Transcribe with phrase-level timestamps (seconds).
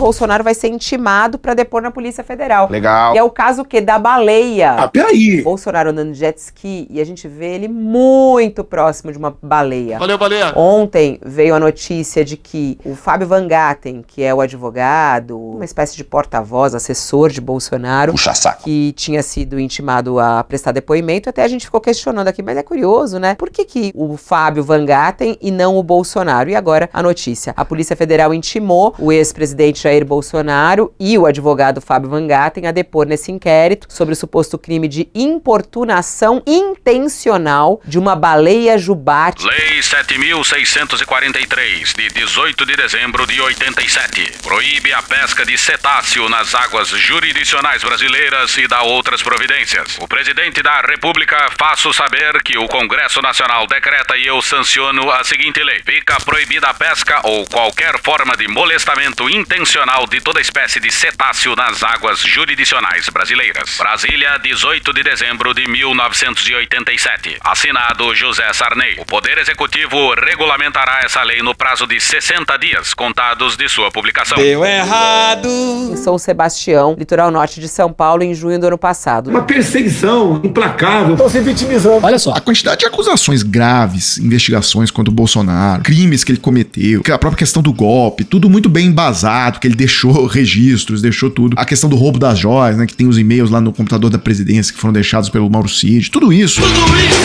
[0.00, 2.68] Bolsonaro vai ser intimado para depor na Polícia Federal.
[2.70, 3.14] Legal.
[3.14, 4.72] E é o caso que da baleia.
[4.72, 5.42] Ah, peraí.
[5.42, 9.98] Bolsonaro andando de jet ski e a gente vê ele muito próximo de uma baleia.
[9.98, 10.52] Valeu, baleia.
[10.56, 15.64] Ontem veio a notícia de que o Fábio Van Gatten, que é o advogado, uma
[15.64, 18.64] espécie de porta-voz, assessor de Bolsonaro, Puxa saco.
[18.64, 22.62] que tinha sido intimado a prestar depoimento, até a gente ficou questionando aqui, mas é
[22.62, 23.34] curioso, né?
[23.34, 26.48] Por que, que o Fábio Van Gatten e não o Bolsonaro?
[26.48, 27.52] E agora a notícia.
[27.56, 32.70] A Polícia Federal intimou o ex-presidente Jair Bolsonaro e o advogado Fábio Van Gatten a
[32.70, 39.44] depor nesse inquérito sobre o suposto crime de importunação intencional de uma baleia jubarte.
[39.44, 44.38] Lei 7.643, de 18 de dezembro de 87.
[44.42, 49.98] Proíbe a pesca de cetáceo nas águas jurisdicionais brasileiras e dá outras providências.
[50.00, 55.24] O presidente da República faço saber que o Congresso Nacional decreta e eu sanciono a
[55.24, 55.82] seguinte lei.
[55.84, 59.79] Fica proibida a pesca ou qualquer forma de molestamento intencional
[60.10, 63.76] de toda espécie de cetáceo nas águas jurisdicionais brasileiras.
[63.78, 67.38] Brasília, 18 de dezembro de 1987.
[67.40, 68.96] Assinado José Sarney.
[68.98, 74.36] O Poder Executivo regulamentará essa lei no prazo de 60 dias, contados de sua publicação.
[74.36, 75.48] Deu errado.
[75.48, 79.30] Em São Sebastião, litoral norte de São Paulo, em junho do ano passado.
[79.30, 81.14] Uma perseguição implacável.
[81.14, 82.04] Estão se vitimizando.
[82.04, 87.00] Olha só, a quantidade de acusações graves, investigações contra o Bolsonaro, crimes que ele cometeu,
[87.10, 91.54] a própria questão do golpe, tudo muito bem embasado, que ele deixou registros, deixou tudo.
[91.56, 94.18] A questão do roubo das joias, né, que tem os e-mails lá no computador da
[94.18, 96.60] presidência que foram deixados pelo Mauro Cid, tudo isso.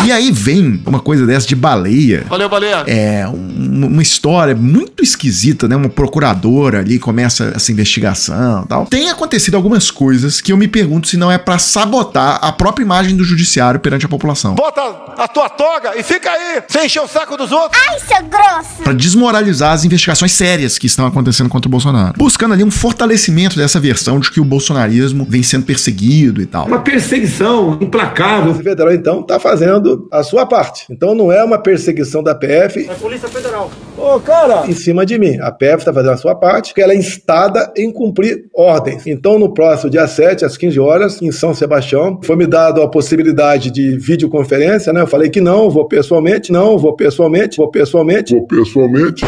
[0.05, 2.23] E aí vem uma coisa dessa de baleia.
[2.29, 2.83] Valeu, baleia.
[2.87, 5.75] É um- uma história muito esquisita, né?
[5.75, 8.85] Uma procuradora ali começa essa investigação e tal.
[8.85, 12.83] Tem acontecido algumas coisas que eu me pergunto se não é pra sabotar a própria
[12.83, 14.55] imagem do judiciário perante a população.
[14.55, 14.81] Bota
[15.17, 17.81] a tua toga e fica aí, sem encher o saco dos outros.
[17.89, 18.83] Ai, seu grosso!
[18.83, 22.13] Pra desmoralizar as investigações sérias que estão acontecendo contra o Bolsonaro.
[22.25, 26.65] Buscando ali um fortalecimento dessa versão de que o bolsonarismo vem sendo perseguido e tal.
[26.65, 28.45] Uma perseguição implacável.
[28.45, 30.87] Polícia Federal, então, está fazendo a sua parte.
[30.89, 33.69] Então não é uma perseguição da PF Polícia Federal.
[33.95, 34.65] Ô, cara.
[34.67, 35.37] em cima de mim.
[35.39, 39.05] A PF está fazendo a sua parte, porque ela é instada em cumprir ordens.
[39.05, 42.89] Então, no próximo dia 7, às 15 horas, em São Sebastião, foi me dado a
[42.89, 45.02] possibilidade de videoconferência, né?
[45.02, 48.33] Eu falei que não, vou pessoalmente, não, vou pessoalmente, vou pessoalmente.
[48.33, 49.23] Vou pessoalmente.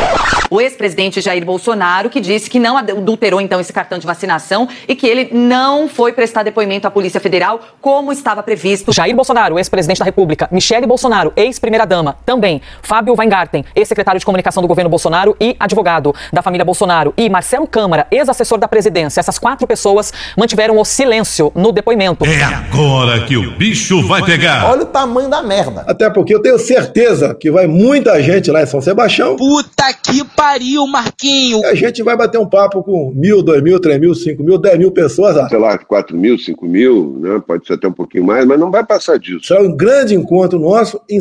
[0.50, 4.96] O ex-presidente Jair Bolsonaro, que disse que não adulterou então esse cartão de vacinação e
[4.96, 8.94] que ele não foi prestar depoimento à Polícia Federal como estava previsto.
[8.94, 14.68] Jair Bolsonaro, ex-presidente da República, Michele Bolsonaro, ex-primeira-dama, também, Fábio Weingarten, ex-secretário de comunicação do
[14.68, 19.19] governo Bolsonaro e advogado da família Bolsonaro, e Marcelo Câmara, ex-assessor da presidência.
[19.19, 22.25] Essas quatro pessoas mantiveram o silêncio no depoimento.
[22.25, 24.69] É agora que o bicho vai pegar.
[24.72, 25.84] Olha o tamanho da merda.
[25.88, 29.36] Até porque eu tenho certeza que vai muita gente lá em São Sebastião.
[29.36, 31.66] Puta que pariu, Marquinho.
[31.66, 34.78] A gente vai bater um papo com mil, dois mil, três mil, cinco mil, dez
[34.78, 35.50] mil pessoas lá.
[35.50, 37.42] sei lá, 4 mil, 5 mil, né?
[37.46, 39.46] pode ser até um pouquinho mais, mas não vai passar disso.
[39.46, 41.20] Será um grande encontro nosso em-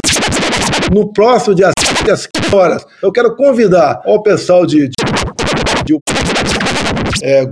[0.94, 2.86] no próximo dia 7 às 15 horas.
[3.02, 4.88] Eu quero convidar ao pessoal de.
[4.88, 4.94] de,
[5.86, 5.98] de-
[7.22, 7.46] é,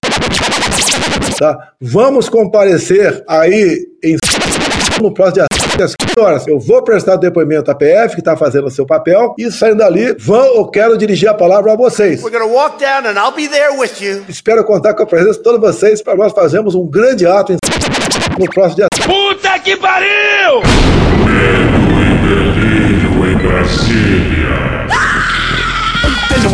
[1.38, 1.72] tá?
[1.80, 4.16] Vamos comparecer aí em
[5.02, 6.46] no próximo dia 7 às 15 horas.
[6.46, 10.14] Eu vou prestar depoimento à PF, que está fazendo o seu papel, e saindo dali,
[10.18, 12.22] vão, eu quero dirigir a palavra a vocês.
[12.22, 14.24] We're gonna walk down and I'll be there with you.
[14.28, 17.56] Espero contar com a presença de todos vocês para nós fazermos um grande ato em
[18.38, 20.62] no próximo dia Puta que pariu!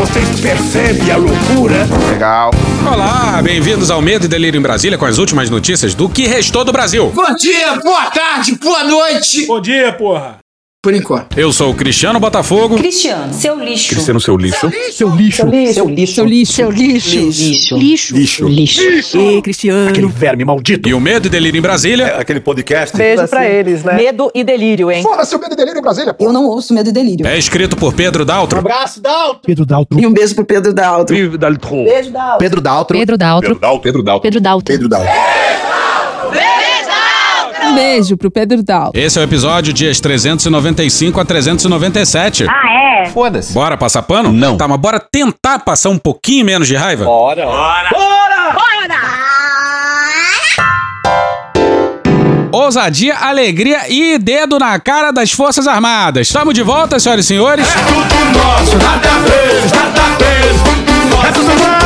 [0.01, 1.87] Vocês percebem a loucura?
[2.11, 2.51] Legal.
[2.91, 6.65] Olá, bem-vindos ao Medo e Delírio em Brasília com as últimas notícias do que restou
[6.65, 7.11] do Brasil.
[7.11, 9.47] Bom dia, boa tarde, boa noite.
[9.47, 10.39] Bom dia, porra.
[10.83, 11.39] Por enquanto.
[11.39, 12.77] Eu sou o Cristiano Botafogo.
[12.79, 13.91] Cristiano, seu lixo.
[13.91, 14.73] Cristiano, seu lixo.
[14.93, 15.37] Seu lixo.
[15.37, 16.15] Seu lixo.
[16.15, 16.55] Seu lixo.
[16.55, 17.19] Seu lixo.
[17.19, 17.77] Lixo.
[17.77, 18.49] Lixo.
[18.49, 18.49] Lixo.
[18.49, 19.19] Lixo.
[19.19, 19.91] Ê, Cristiano.
[19.91, 20.89] Aquele verme maldito.
[20.89, 22.17] E o Medo e Delírio em Brasília.
[22.17, 22.97] Aquele podcast.
[22.97, 23.93] Beijo pra eles, né?
[23.93, 25.03] Medo e delírio, hein?
[25.03, 26.25] Fora seu medo e delírio em Brasília, pô.
[26.25, 27.27] Eu não ouço medo e delírio.
[27.27, 28.59] É escrito por Pedro Daltro.
[28.59, 29.41] Abraço, Dalton.
[29.45, 30.01] Pedro Daltro.
[30.01, 31.15] E um beijo pro Pedro Daltro.
[31.15, 31.37] Beijo
[32.11, 32.99] da Pedro Daltro.
[32.99, 33.55] Pedro Daltro.
[33.83, 34.23] Pedro Daltro.
[34.23, 34.65] Pedro Daltro.
[34.65, 35.40] Pedro Daltro.
[37.71, 39.01] Um beijo pro Pedro Daltro.
[39.01, 42.47] Esse é o episódio dias 395 a 397.
[42.49, 43.07] Ah, é?
[43.07, 43.53] Foda-se.
[43.53, 44.33] Bora passar pano?
[44.33, 44.57] Não.
[44.57, 47.05] Tá, mas bora tentar passar um pouquinho menos de raiva?
[47.05, 47.47] Bora.
[52.53, 56.27] Ousadia, alegria e dedo na cara das Forças Armadas.
[56.27, 57.67] Estamos de volta, senhoras e senhores.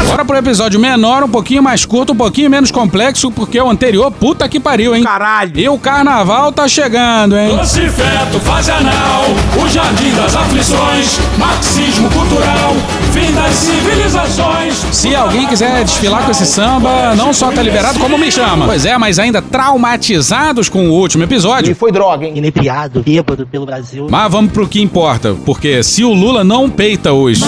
[0.07, 4.11] Bora pro episódio menor, um pouquinho mais curto, um pouquinho menos complexo, porque o anterior,
[4.11, 5.03] puta que pariu, hein?
[5.03, 5.59] Caralho.
[5.59, 7.57] E o carnaval tá chegando, hein?
[7.57, 9.25] Doce feto, fase anal,
[9.61, 12.75] o jardim das aflições, marxismo cultural.
[14.91, 18.67] Se alguém quiser desfilar com esse samba, não só tá liberado, como me chama.
[18.67, 21.69] Pois é, mas ainda traumatizados com o último episódio.
[21.69, 22.33] Ele foi droga, hein?
[22.37, 24.09] Inebriado, bêbado pelo Brasil.
[24.11, 27.41] Mas vamos pro que importa, porque se o Lula não peita os.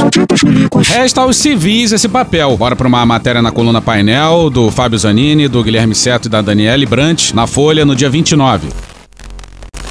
[0.88, 2.56] Resta aos civis esse papel.
[2.56, 6.42] Bora pra uma matéria na coluna painel do Fábio Zanini, do Guilherme Seto e da
[6.42, 8.68] Daniele Brant, na Folha, no dia 29.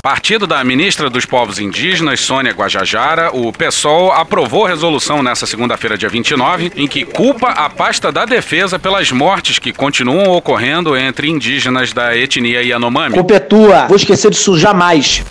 [0.01, 6.07] Partido da ministra dos Povos Indígenas, Sônia Guajajara, o PSOL aprovou resolução nesta segunda-feira, dia
[6.07, 11.91] 29, em que culpa a pasta da defesa pelas mortes que continuam ocorrendo entre indígenas
[11.91, 13.15] da etnia Yanomami.
[13.15, 13.87] Culpa é tua.
[13.87, 15.23] Vou esquecer disso jamais.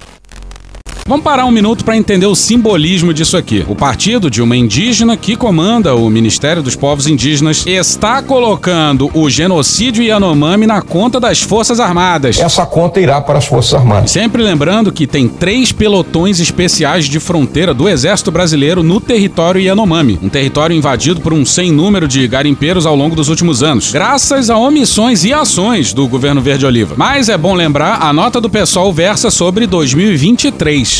[1.06, 3.62] Vamos parar um minuto para entender o simbolismo disso aqui.
[3.68, 9.28] O partido de uma indígena que comanda o Ministério dos Povos Indígenas está colocando o
[9.28, 12.40] genocídio Yanomami na conta das Forças Armadas.
[12.40, 14.12] Essa conta irá para as Forças Armadas.
[14.12, 20.18] Sempre lembrando que tem três pelotões especiais de fronteira do Exército Brasileiro no território Yanomami,
[20.22, 24.48] um território invadido por um sem número de garimpeiros ao longo dos últimos anos, graças
[24.48, 26.94] a omissões e ações do governo Verde Oliva.
[26.96, 30.93] Mas é bom lembrar, a nota do PSOL versa sobre 2023.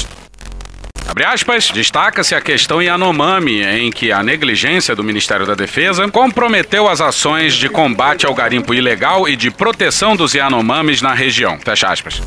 [1.07, 6.89] Abre aspas, destaca-se a questão Yanomami, em que a negligência do Ministério da Defesa comprometeu
[6.89, 11.59] as ações de combate ao garimpo ilegal e de proteção dos Yanomamis na região.
[11.59, 12.21] Fecha aspas.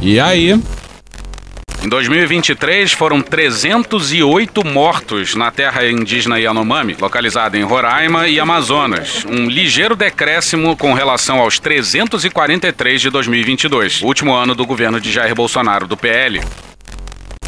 [0.00, 0.58] E aí?
[1.82, 9.24] Em 2023, foram 308 mortos na terra indígena Yanomami, localizada em Roraima e Amazonas.
[9.24, 15.34] Um ligeiro decréscimo com relação aos 343 de 2022, último ano do governo de Jair
[15.34, 16.40] Bolsonaro, do PL.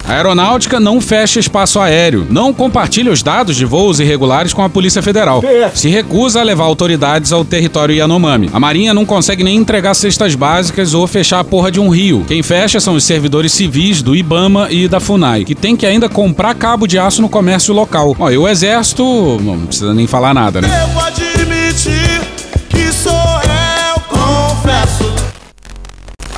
[0.09, 4.69] A aeronáutica não fecha espaço aéreo, não compartilha os dados de voos irregulares com a
[4.69, 5.43] Polícia Federal.
[5.75, 8.49] Se recusa a levar autoridades ao território Yanomami.
[8.55, 12.25] A Marinha não consegue nem entregar cestas básicas ou fechar a porra de um rio.
[12.27, 16.09] Quem fecha são os servidores civis do IBAMA e da FUNAI, que tem que ainda
[16.09, 18.17] comprar cabo de aço no comércio local.
[18.19, 19.05] Ó, e o Exército,
[19.43, 20.69] não precisa nem falar nada, né?
[21.07, 22.08] Admitir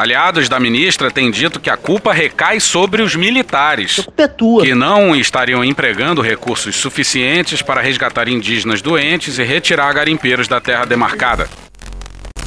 [0.00, 4.64] Aliados da ministra têm dito que a culpa recai sobre os militares, é tua.
[4.64, 10.86] que não estariam empregando recursos suficientes para resgatar indígenas doentes e retirar garimpeiros da terra
[10.86, 11.50] demarcada.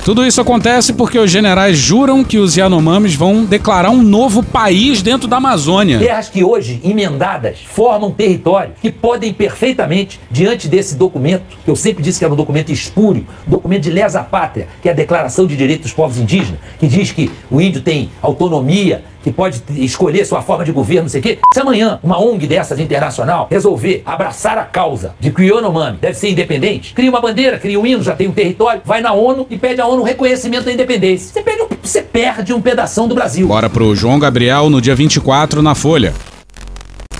[0.03, 5.01] Tudo isso acontece porque os generais juram que os Yanomamis vão declarar um novo país
[5.01, 5.97] dentro da Amazônia.
[5.97, 12.03] Terras que hoje, emendadas, formam territórios que podem perfeitamente, diante desse documento, que eu sempre
[12.03, 15.55] disse que era um documento espúrio, documento de lesa pátria, que é a Declaração de
[15.55, 20.41] Direitos dos Povos Indígenas, que diz que o índio tem autonomia, que pode escolher sua
[20.41, 21.39] forma de governo, não sei o quê.
[21.53, 26.15] Se amanhã uma ONG dessas internacional resolver abraçar a causa de que o Yanomami deve
[26.15, 29.47] ser independente, cria uma bandeira, cria um hino, já tem um território, vai na ONU
[29.49, 31.33] e pede à ONU reconhecimento da independência.
[31.33, 33.47] Você perde um, você perde um pedação do Brasil.
[33.47, 36.13] Bora pro João Gabriel no dia 24 na Folha.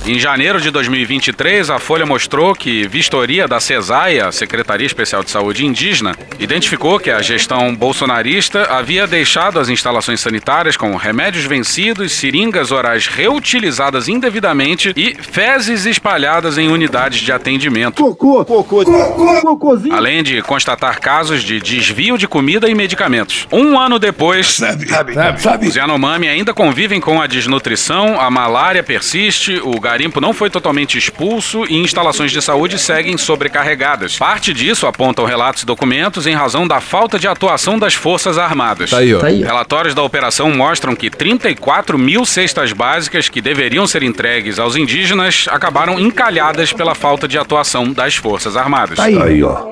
[0.06, 5.66] Em janeiro de 2023, a Folha mostrou que vistoria da CESAIA, Secretaria Especial de Saúde
[5.66, 12.70] Indígena, identificou que a gestão bolsonarista havia deixado as instalações sanitárias com remédios vencidos, seringas
[12.70, 18.04] orais reutilizadas indevidamente e fezes espalhadas em unidades de atendimento.
[18.04, 19.96] Cocô, cocô, cocô, cocôzinho.
[19.96, 23.48] Além de constatar casos de desvio de comida e medicamentos.
[23.50, 25.68] Um ano depois, Sabe, sabe, sabe.
[25.70, 30.98] os Yanomami ainda convivem com a desnutrição, a malária persiste, o garimpo não foi totalmente
[30.98, 34.18] expulso e instalações de saúde seguem sobrecarregadas.
[34.18, 38.90] Parte disso apontam relatos e documentos em razão da falta de atuação das Forças Armadas.
[38.90, 39.20] Tá aí, ó.
[39.20, 39.46] Tá aí, ó.
[39.46, 45.46] Relatórios da operação mostram que 34 mil cestas básicas que deveriam ser entregues aos indígenas
[45.52, 48.98] acabaram encalhadas pela falta de atuação das Forças Armadas.
[48.98, 49.72] Tá aí, ó.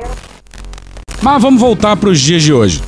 [1.19, 2.79] Mas vamos voltar para os dias de hoje.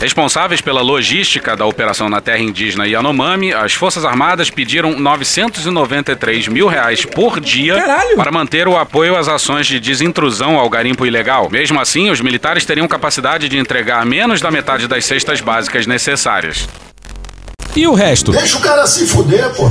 [0.00, 6.68] Responsáveis pela logística da operação na terra indígena Yanomami, as Forças Armadas pediram 993 mil
[6.68, 8.14] reais por dia Caralho!
[8.14, 11.48] para manter o apoio às ações de desintrusão ao garimpo ilegal.
[11.50, 16.68] Mesmo assim, os militares teriam capacidade de entregar menos da metade das cestas básicas necessárias.
[17.74, 18.30] E o resto?
[18.30, 19.68] Deixa o cara se fuder, pô.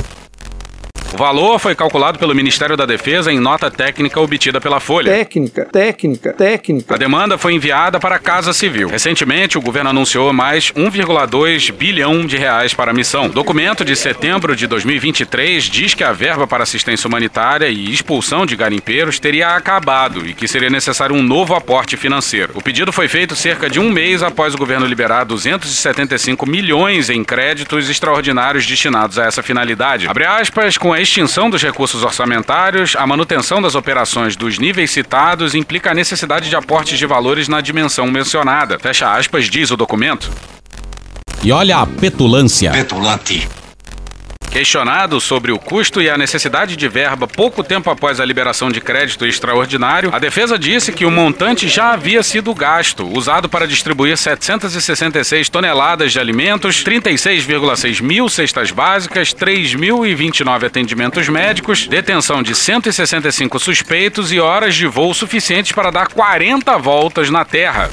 [1.13, 5.11] O valor foi calculado pelo Ministério da Defesa em nota técnica obtida pela Folha.
[5.11, 6.95] Técnica, técnica, técnica.
[6.95, 8.89] A demanda foi enviada para a Casa Civil.
[8.89, 13.29] Recentemente, o governo anunciou mais 1,2 bilhão de reais para a missão.
[13.29, 18.55] Documento de setembro de 2023 diz que a verba para assistência humanitária e expulsão de
[18.55, 22.51] garimpeiros teria acabado e que seria necessário um novo aporte financeiro.
[22.53, 27.23] O pedido foi feito cerca de um mês após o governo liberar 275 milhões em
[27.23, 30.07] créditos extraordinários destinados a essa finalidade.
[30.07, 35.53] Abre aspas, com a extinção dos recursos orçamentários, a manutenção das operações dos níveis citados
[35.53, 38.79] implica a necessidade de aportes de valores na dimensão mencionada.
[38.79, 40.31] Fecha aspas, diz o documento.
[41.43, 42.71] E olha a petulância.
[42.71, 43.47] Petulante.
[44.51, 48.81] Questionado sobre o custo e a necessidade de verba pouco tempo após a liberação de
[48.81, 54.17] crédito extraordinário, a defesa disse que o montante já havia sido gasto, usado para distribuir
[54.17, 64.31] 766 toneladas de alimentos, 36,6 mil cestas básicas, 3.029 atendimentos médicos, detenção de 165 suspeitos
[64.31, 67.91] e horas de voo suficientes para dar 40 voltas na Terra.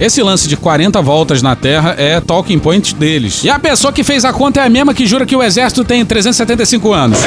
[0.00, 3.42] Esse lance de 40 voltas na Terra é talking point deles.
[3.42, 5.84] E a pessoa que fez a conta é a mesma que jura que o exército
[5.84, 7.18] tem 375 anos.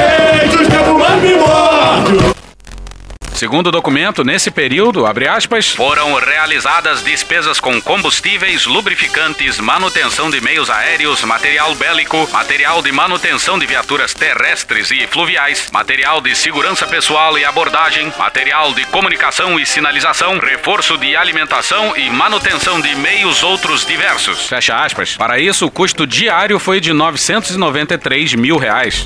[3.42, 10.40] Segundo o documento, nesse período, abre aspas, foram realizadas despesas com combustíveis, lubrificantes, manutenção de
[10.40, 16.86] meios aéreos, material bélico, material de manutenção de viaturas terrestres e fluviais, material de segurança
[16.86, 23.42] pessoal e abordagem, material de comunicação e sinalização, reforço de alimentação e manutenção de meios
[23.42, 24.46] outros diversos.
[24.46, 25.16] Fecha aspas.
[25.16, 29.04] Para isso, o custo diário foi de 993 mil reais.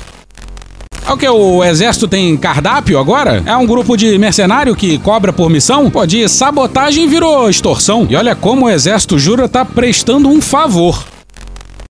[1.07, 1.29] É o que?
[1.29, 3.41] O exército tem cardápio agora?
[3.45, 5.89] É um grupo de mercenário que cobra por missão?
[5.89, 8.05] Pô, de sabotagem virou extorsão.
[8.09, 11.05] E olha como o exército jura tá prestando um favor.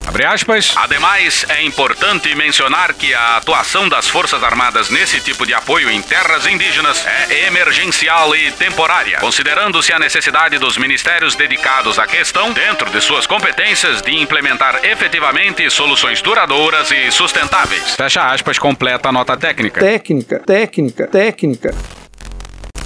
[0.07, 0.73] Abre aspas.
[0.77, 6.01] Ademais, é importante mencionar que a atuação das Forças Armadas nesse tipo de apoio em
[6.01, 12.89] terras indígenas é emergencial e temporária, considerando-se a necessidade dos ministérios dedicados à questão, dentro
[12.89, 17.95] de suas competências, de implementar efetivamente soluções duradouras e sustentáveis.
[17.95, 19.81] Fecha aspas, completa a nota técnica.
[19.81, 21.75] Técnica, técnica, técnica.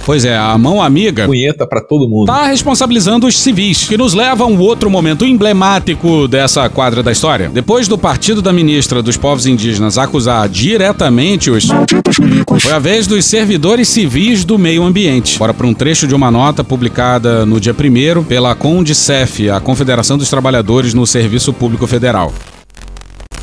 [0.04, 1.26] Pois é, a mão amiga.
[1.26, 2.26] Punheta para todo mundo.
[2.26, 7.12] Tá responsabilizando os civis, que nos leva a um outro momento emblemático dessa quadra da
[7.12, 7.48] história.
[7.48, 11.68] Depois do partido da ministra dos povos indígenas acusar diretamente os.
[12.58, 15.38] Foi a vez dos servidores civis do meio ambiente.
[15.38, 20.18] Bora para um trecho de uma nota publicada no dia 1 pela CONDICEF, a Confederação
[20.18, 22.32] dos Trabalhadores no Serviço Público Federal.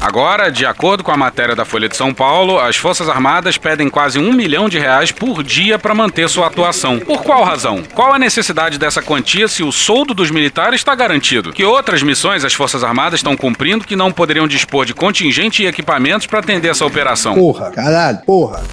[0.01, 3.89] Agora, de acordo com a matéria da Folha de São Paulo, as Forças Armadas pedem
[3.89, 6.99] quase um milhão de reais por dia para manter sua atuação.
[6.99, 7.83] Por qual razão?
[7.93, 11.51] Qual a necessidade dessa quantia se o soldo dos militares está garantido?
[11.51, 15.67] Que outras missões as Forças Armadas estão cumprindo que não poderiam dispor de contingente e
[15.67, 17.35] equipamentos para atender essa operação?
[17.35, 18.63] Porra, caralho, porra.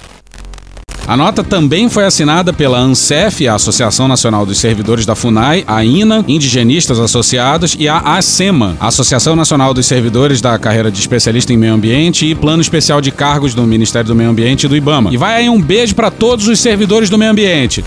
[1.07, 5.85] A nota também foi assinada pela ANSEF, a Associação Nacional dos Servidores da FUNAI, a
[5.85, 11.57] INA, Indigenistas Associados e a ASEMA, Associação Nacional dos Servidores da Carreira de Especialista em
[11.57, 15.13] Meio Ambiente e Plano Especial de Cargos do Ministério do Meio Ambiente e do IBAMA.
[15.13, 17.85] E vai aí um beijo para todos os servidores do meio ambiente.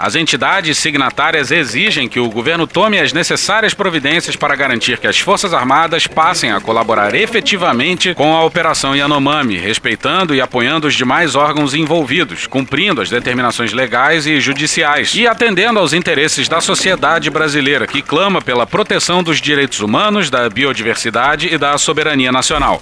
[0.00, 5.18] As entidades signatárias exigem que o governo tome as necessárias providências para garantir que as
[5.18, 11.34] Forças Armadas passem a colaborar efetivamente com a Operação Yanomami, respeitando e apoiando os demais
[11.34, 17.86] órgãos envolvidos, cumprindo as determinações legais e judiciais e atendendo aos interesses da sociedade brasileira,
[17.86, 22.80] que clama pela proteção dos direitos humanos, da biodiversidade e da soberania nacional.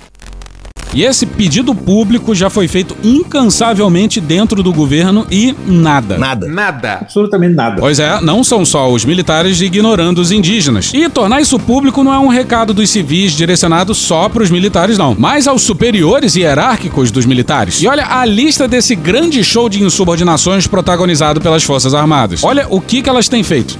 [0.96, 6.16] E esse pedido público já foi feito incansavelmente dentro do governo e nada.
[6.16, 6.48] Nada.
[6.48, 6.92] Nada.
[7.02, 7.76] Absolutamente nada.
[7.78, 10.90] Pois é, não são só os militares ignorando os indígenas.
[10.94, 14.96] E tornar isso público não é um recado dos civis direcionado só para os militares,
[14.96, 17.82] não, mas aos superiores hierárquicos dos militares.
[17.82, 22.42] E olha a lista desse grande show de insubordinações protagonizado pelas Forças Armadas.
[22.42, 23.76] Olha o que, que elas têm feito.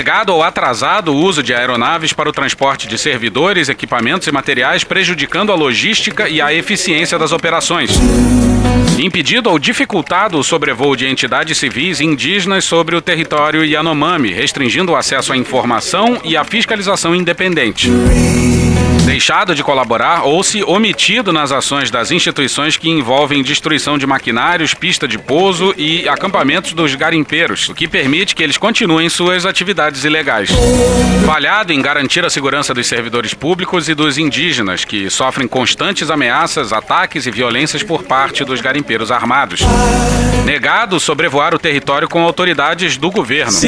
[0.00, 4.82] Negado ou atrasado o uso de aeronaves para o transporte de servidores, equipamentos e materiais,
[4.82, 7.90] prejudicando a logística e a eficiência das operações.
[8.98, 14.96] Impedido ou dificultado o sobrevoo de entidades civis indígenas sobre o território Yanomami, restringindo o
[14.96, 17.90] acesso à informação e à fiscalização independente.
[19.10, 24.72] Deixado de colaborar ou se omitido nas ações das instituições que envolvem destruição de maquinários,
[24.72, 30.04] pista de pouso e acampamentos dos garimpeiros, o que permite que eles continuem suas atividades
[30.04, 30.50] ilegais.
[31.26, 36.72] Falhado em garantir a segurança dos servidores públicos e dos indígenas, que sofrem constantes ameaças,
[36.72, 39.62] ataques e violências por parte dos garimpeiros armados.
[40.44, 43.58] Negado sobrevoar o território com autoridades do governo.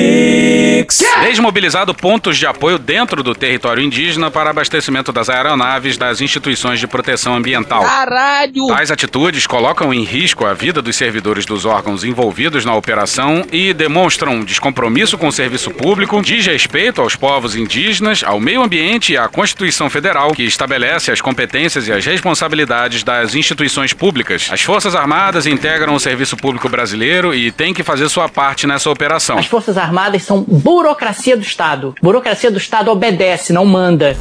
[1.25, 6.87] Desmobilizado pontos de apoio dentro do território indígena para abastecimento das aeronaves das instituições de
[6.87, 7.83] proteção ambiental.
[7.83, 8.67] Caralho!
[8.69, 13.73] Tais atitudes colocam em risco a vida dos servidores dos órgãos envolvidos na operação e
[13.73, 19.29] demonstram descompromisso com o serviço público, desrespeito aos povos indígenas, ao meio ambiente e à
[19.29, 24.49] Constituição Federal, que estabelece as competências e as responsabilidades das instituições públicas.
[24.53, 28.91] As Forças Armadas integram o serviço público brasileiro e têm que fazer sua parte nessa
[28.91, 29.39] operação.
[29.39, 31.95] As Forças Armadas são burocracia do Estado.
[32.03, 34.17] Burocracia do Estado obedece, não manda.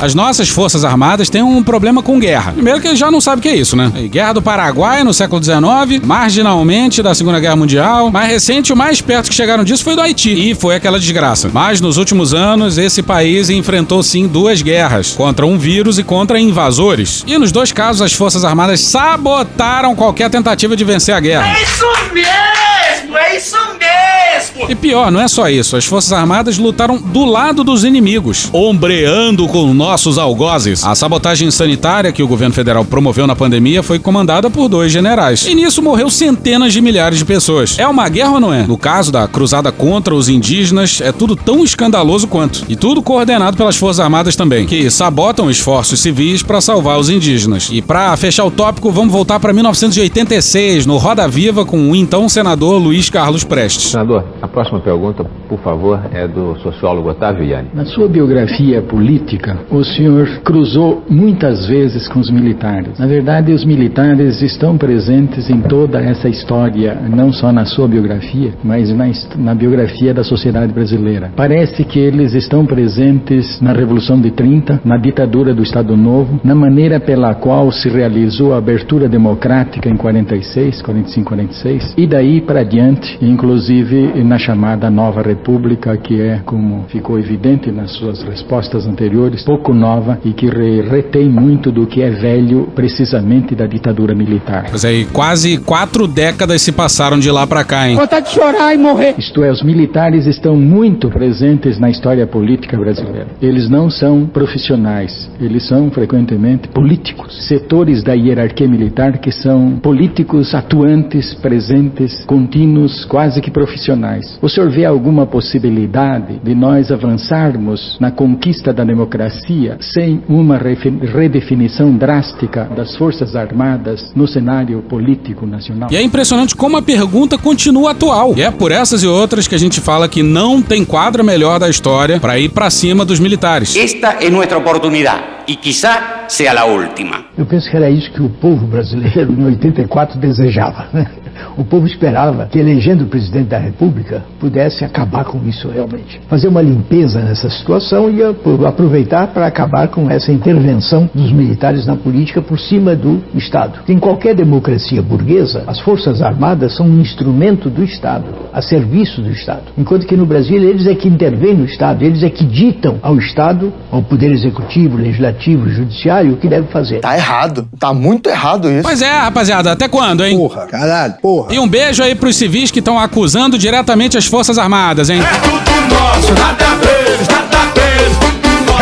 [0.00, 2.52] As nossas forças armadas têm um problema com guerra.
[2.52, 3.92] Primeiro que eles já não sabem o que é isso, né?
[4.10, 8.10] Guerra do Paraguai no século XIX, marginalmente da Segunda Guerra Mundial.
[8.10, 10.50] Mais recente, o mais perto que chegaram disso foi do Haiti.
[10.50, 11.50] E foi aquela desgraça.
[11.52, 16.40] Mas nos últimos anos, esse país enfrentou sim duas guerras: contra um vírus e contra
[16.40, 17.22] invasores.
[17.26, 21.46] E nos dois casos, as Forças Armadas sabotaram qualquer tentativa de vencer a guerra.
[21.46, 24.70] É isso mesmo, é isso mesmo.
[24.70, 25.76] E pior, não é só isso.
[25.76, 30.84] As Forças Armadas lutaram do lado dos inimigos, ombreando com nossos algozes.
[30.84, 35.44] A sabotagem sanitária que o governo federal promoveu na pandemia foi comandada por dois generais.
[35.44, 37.76] E nisso morreu centenas de milhares de pessoas.
[37.76, 38.62] É uma guerra ou não é?
[38.68, 42.64] No caso da cruzada contra os indígenas, é tudo tão escandaloso quanto.
[42.68, 47.68] E tudo coordenado pelas Forças Armadas também, que sabotam esforços civis para salvar os indígenas.
[47.72, 52.28] E para fechar o tópico, vamos voltar para 1986, no Roda Viva, com o então
[52.28, 53.90] senador Luiz Carlos Prestes.
[53.90, 57.70] Senador, a próxima pergunta, por favor, é do sociólogo Otávio Iani.
[57.74, 62.98] Na sua biografia política, o senhor cruzou muitas vezes com os militares.
[62.98, 68.52] Na verdade, os militares estão presentes em toda essa história, não só na sua biografia,
[68.62, 71.30] mas na, na biografia da sociedade brasileira.
[71.36, 76.54] Parece que eles estão presentes na Revolução de 30, na ditadura do Estado Novo, na
[76.54, 82.62] maneira pela qual se realizou a abertura democrática em 46, 45, 46, e daí para
[82.62, 89.44] diante, inclusive na chamada Nova República, que é, como ficou evidente nas suas respostas anteriores,
[89.44, 94.66] pouco nova e que re retém muito do que é velho precisamente da ditadura militar.
[94.70, 97.96] Pois é, e quase quatro décadas se passaram de lá para cá, hein?
[97.96, 99.14] Vontade de chorar e morrer.
[99.18, 103.28] Isto é, os militares estão muito presentes na história política brasileira.
[103.40, 110.54] Eles não são profissionais, eles são frequentemente políticos, setores da hierarquia militar que são políticos
[110.54, 114.38] atuantes, presentes, contínuos, quase que profissionais.
[114.40, 121.96] O senhor vê alguma possibilidade de nós avançarmos na conquista da democracia sem uma redefinição
[121.96, 125.88] drástica das Forças Armadas no cenário político nacional?
[125.92, 128.34] E é impressionante como a pergunta continua atual.
[128.36, 131.58] E é por essas e outras que a gente fala que não tem quadro melhor
[131.58, 133.76] da história para ir para cima dos militares.
[133.76, 137.24] Esta é nossa oportunidade e quizá seja a última.
[137.36, 140.88] Eu penso que era isso que o povo brasileiro em 84 desejava.
[140.92, 141.10] Né?
[141.56, 146.20] O povo esperava que, elegendo o presidente da República, pudesse acabar com isso realmente.
[146.28, 148.22] Fazer uma limpeza nessa situação e
[148.66, 153.80] aproveitar para acabar com essa intervenção dos militares na política por cima do Estado.
[153.88, 159.30] Em qualquer democracia burguesa, as Forças Armadas são um instrumento do Estado, a serviço do
[159.30, 159.64] Estado.
[159.76, 163.16] Enquanto que no Brasil, eles é que intervêm no Estado, eles é que ditam ao
[163.16, 167.00] Estado, ao Poder Executivo, Legislativo, Judiciário, o que deve fazer.
[167.00, 167.68] Tá errado.
[167.78, 168.82] Tá muito errado isso.
[168.82, 169.72] Pois é, rapaziada.
[169.72, 170.36] Até quando, hein?
[170.36, 171.29] Porra, caralho, porra.
[171.50, 175.20] E um beijo aí pros civis que estão acusando diretamente as Forças Armadas, hein?
[175.20, 178.16] É tudo nosso, nada deles, nada deles.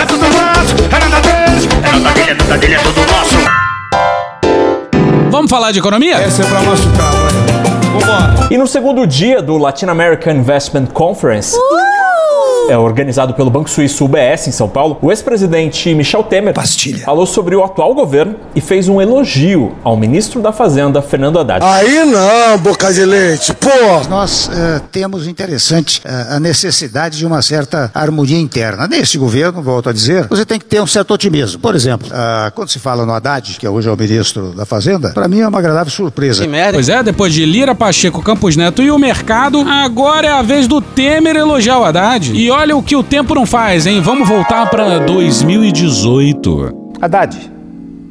[0.01, 1.69] É tudo nosso, é nada deles.
[1.83, 3.37] É nada dele, é nada dele, é tudo nosso.
[5.31, 6.17] Vamos falar de economia?
[6.17, 7.39] Essa é pra machucar, vai.
[8.01, 8.49] Vambora.
[8.51, 11.57] E no segundo dia do Latin American Investment Conference.
[12.69, 14.99] É organizado pelo Banco Suíço UBS em São Paulo.
[15.01, 17.03] O ex-presidente Michel Temer Pastilha.
[17.05, 21.65] falou sobre o atual governo e fez um elogio ao ministro da Fazenda, Fernando Haddad.
[21.65, 23.69] Aí não, boca de leite, pô!
[24.11, 28.87] Nós eh, temos interessante eh, a necessidade de uma certa harmonia interna.
[28.87, 31.59] Neste governo, volto a dizer, você tem que ter um certo otimismo.
[31.61, 35.11] Por exemplo, ah, quando se fala no Haddad, que hoje é o ministro da Fazenda,
[35.11, 36.47] para mim é uma agradável surpresa.
[36.73, 40.67] Pois é, depois de Lira, Pacheco, Campos Neto e o mercado, agora é a vez
[40.67, 42.33] do Temer elogiar o Haddad.
[42.35, 44.01] E olha o que o tempo não faz, hein?
[44.01, 46.89] Vamos voltar pra 2018.
[47.01, 47.39] Haddad,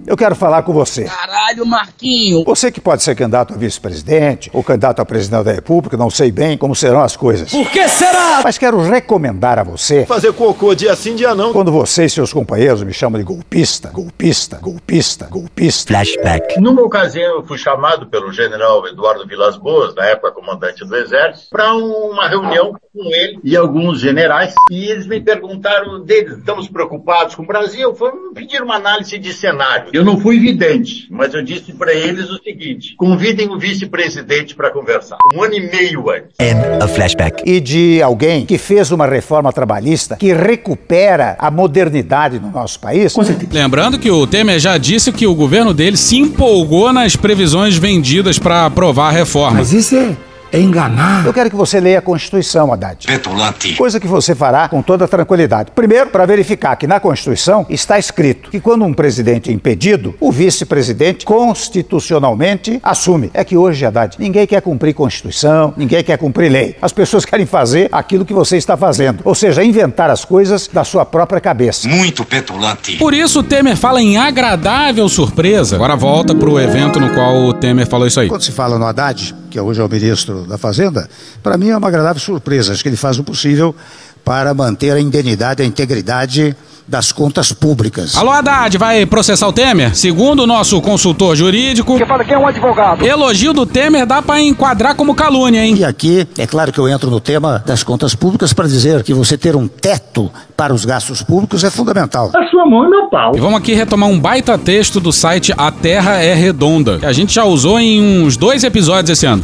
[0.08, 1.04] eu quero falar com você.
[1.04, 2.44] Caralho, Marquinho.
[2.46, 6.32] Você que pode ser candidato a vice-presidente ou candidato a presidente da República, não sei
[6.32, 7.52] bem como serão as coisas.
[7.52, 8.42] Por que será?
[8.44, 10.06] Mas quero recomendar a você.
[10.06, 11.52] Fazer cocô dia sim, dia não.
[11.52, 15.94] Quando você e seus companheiros me chamam de golpista, golpista, golpista, golpista.
[15.98, 16.60] Flashback.
[16.62, 21.50] Numa ocasião, eu fui chamado pelo general Eduardo Vilas Boas, na época comandante do Exército,
[21.50, 24.54] para uma reunião com ele e alguns generais.
[24.72, 27.94] E eles me perguntaram deles, estamos preocupados com o Brasil?
[27.96, 29.92] Foi me pedir uma análise de cenário.
[29.98, 34.70] Eu não fui vidente, mas eu disse para eles o seguinte: convidem o vice-presidente para
[34.70, 35.18] conversar.
[35.34, 36.30] Um ano e meio antes.
[36.40, 37.42] End of flashback.
[37.44, 43.16] E de alguém que fez uma reforma trabalhista que recupera a modernidade no nosso país.
[43.52, 48.38] Lembrando que o Temer já disse que o governo dele se empolgou nas previsões vendidas
[48.38, 49.58] para aprovar a reforma.
[49.58, 50.16] Mas isso é
[50.52, 51.26] é enganar.
[51.26, 53.06] Eu quero que você leia a Constituição, Haddad.
[53.06, 53.76] Petulante.
[53.76, 55.72] Coisa que você fará com toda tranquilidade.
[55.74, 60.32] Primeiro, para verificar que na Constituição está escrito que quando um presidente é impedido, o
[60.32, 63.30] vice-presidente constitucionalmente assume.
[63.34, 66.76] É que hoje, Haddad, ninguém quer cumprir Constituição, ninguém quer cumprir lei.
[66.82, 70.84] As pessoas querem fazer aquilo que você está fazendo, ou seja, inventar as coisas da
[70.84, 71.88] sua própria cabeça.
[71.88, 72.96] Muito petulante.
[72.98, 75.76] Por isso o Temer fala em agradável surpresa.
[75.76, 78.28] Agora volta pro evento no qual o Temer falou isso aí.
[78.28, 81.10] Quando se fala no Haddad, que hoje é o ministro da Fazenda,
[81.42, 82.74] para mim é uma agradável surpresa.
[82.74, 83.76] Acho que ele faz o possível
[84.24, 86.56] para manter a indenidade, a integridade
[86.88, 88.16] das contas públicas.
[88.16, 89.96] Alô, Haddad, vai processar o Temer?
[89.96, 91.98] Segundo o nosso consultor jurídico.
[91.98, 93.06] Que fala que é um advogado.
[93.06, 95.76] Elogio do Temer dá para enquadrar como calúnia, hein?
[95.78, 99.14] E aqui, é claro que eu entro no tema das contas públicas para dizer que
[99.14, 102.32] você ter um teto para os gastos públicos é fundamental.
[102.36, 103.34] A sua mão e meu pau.
[103.36, 107.14] E vamos aqui retomar um baita texto do site A Terra é Redonda, que a
[107.14, 109.44] gente já usou em uns dois episódios esse ano.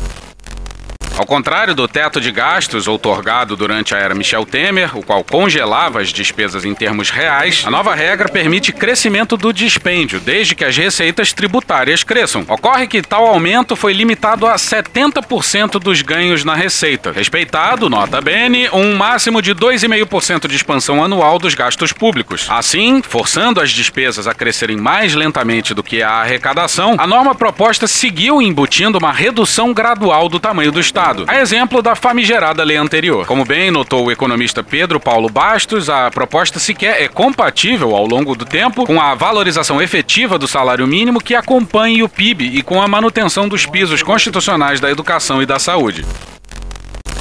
[1.15, 6.02] Ao contrário do teto de gastos outorgado durante a era Michel Temer, o qual congelava
[6.02, 10.76] as despesas em termos reais, a nova regra permite crescimento do dispêndio, desde que as
[10.76, 12.43] receitas tributárias cresçam.
[12.49, 18.67] Ocorre que tal aumento foi limitado a 70% dos ganhos na receita, respeitado, nota bene,
[18.73, 22.47] um máximo de 2,5% de expansão anual dos gastos públicos.
[22.49, 27.86] Assim, forçando as despesas a crescerem mais lentamente do que a arrecadação, a norma proposta
[27.86, 31.03] seguiu embutindo uma redução gradual do tamanho do Estado.
[31.28, 33.26] A exemplo da famigerada lei anterior.
[33.26, 38.36] Como bem notou o economista Pedro Paulo Bastos, a proposta sequer é compatível ao longo
[38.36, 42.82] do tempo com a valorização efetiva do salário mínimo que acompanhe o PIB e com
[42.82, 46.06] a manutenção dos pisos constitucionais da educação e da saúde.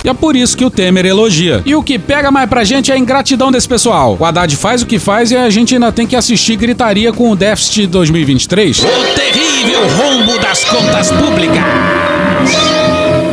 [0.04, 1.60] E é por isso que o Temer elogia.
[1.64, 4.16] E o que pega mais pra gente é a ingratidão desse pessoal.
[4.18, 7.30] O Haddad faz o que faz e a gente ainda tem que assistir gritaria com
[7.30, 8.78] o déficit de 2023.
[8.78, 12.71] O terrível rombo das contas públicas.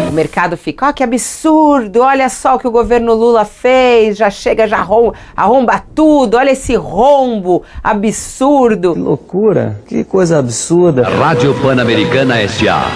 [0.09, 4.31] O mercado fica, ó, que absurdo, olha só o que o governo Lula fez, já
[4.31, 8.93] chega, já arromba, arromba tudo, olha esse rombo absurdo.
[8.93, 11.07] Que loucura, que coisa absurda.
[11.07, 12.87] Rádio Pan-Americana S.A.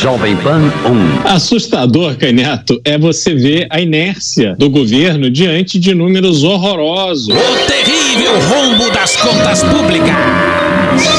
[0.00, 0.62] Jovem Pan
[1.24, 1.28] 1.
[1.28, 7.28] Assustador, Caneto, é você ver a inércia do governo diante de números horrorosos.
[7.28, 10.16] O terrível rombo das contas públicas.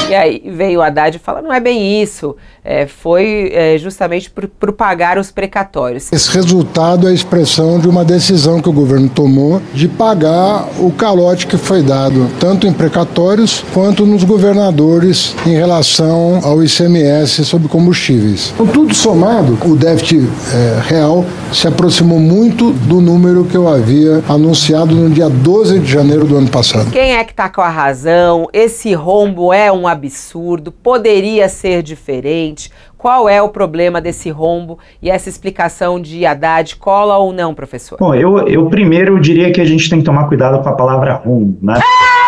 [0.10, 4.30] E aí veio o Haddad e fala, não é bem isso, é, foi é, justamente
[4.30, 6.12] por, por pagar os precatórios.
[6.14, 10.92] Esse resultado é a expressão de uma decisão que o governo tomou de pagar o
[10.92, 17.68] calote que foi dado, tanto em precatórios quanto nos governadores em relação ao ICMS sobre
[17.68, 18.54] combustíveis.
[18.58, 24.24] Com tudo somado, o déficit é, real se aproximou muito do número que eu havia
[24.28, 26.92] anunciado no dia 12 de janeiro do ano passado.
[26.92, 28.48] Quem é que está com a razão?
[28.54, 32.72] Esse rombo é um absurdo, poderia ser diferente.
[32.98, 37.98] Qual é o problema desse rombo e essa explicação de Haddad cola ou não, professor?
[38.00, 41.14] Bom, eu, eu primeiro diria que a gente tem que tomar cuidado com a palavra
[41.14, 41.76] rombo, né?
[41.76, 42.27] Porra,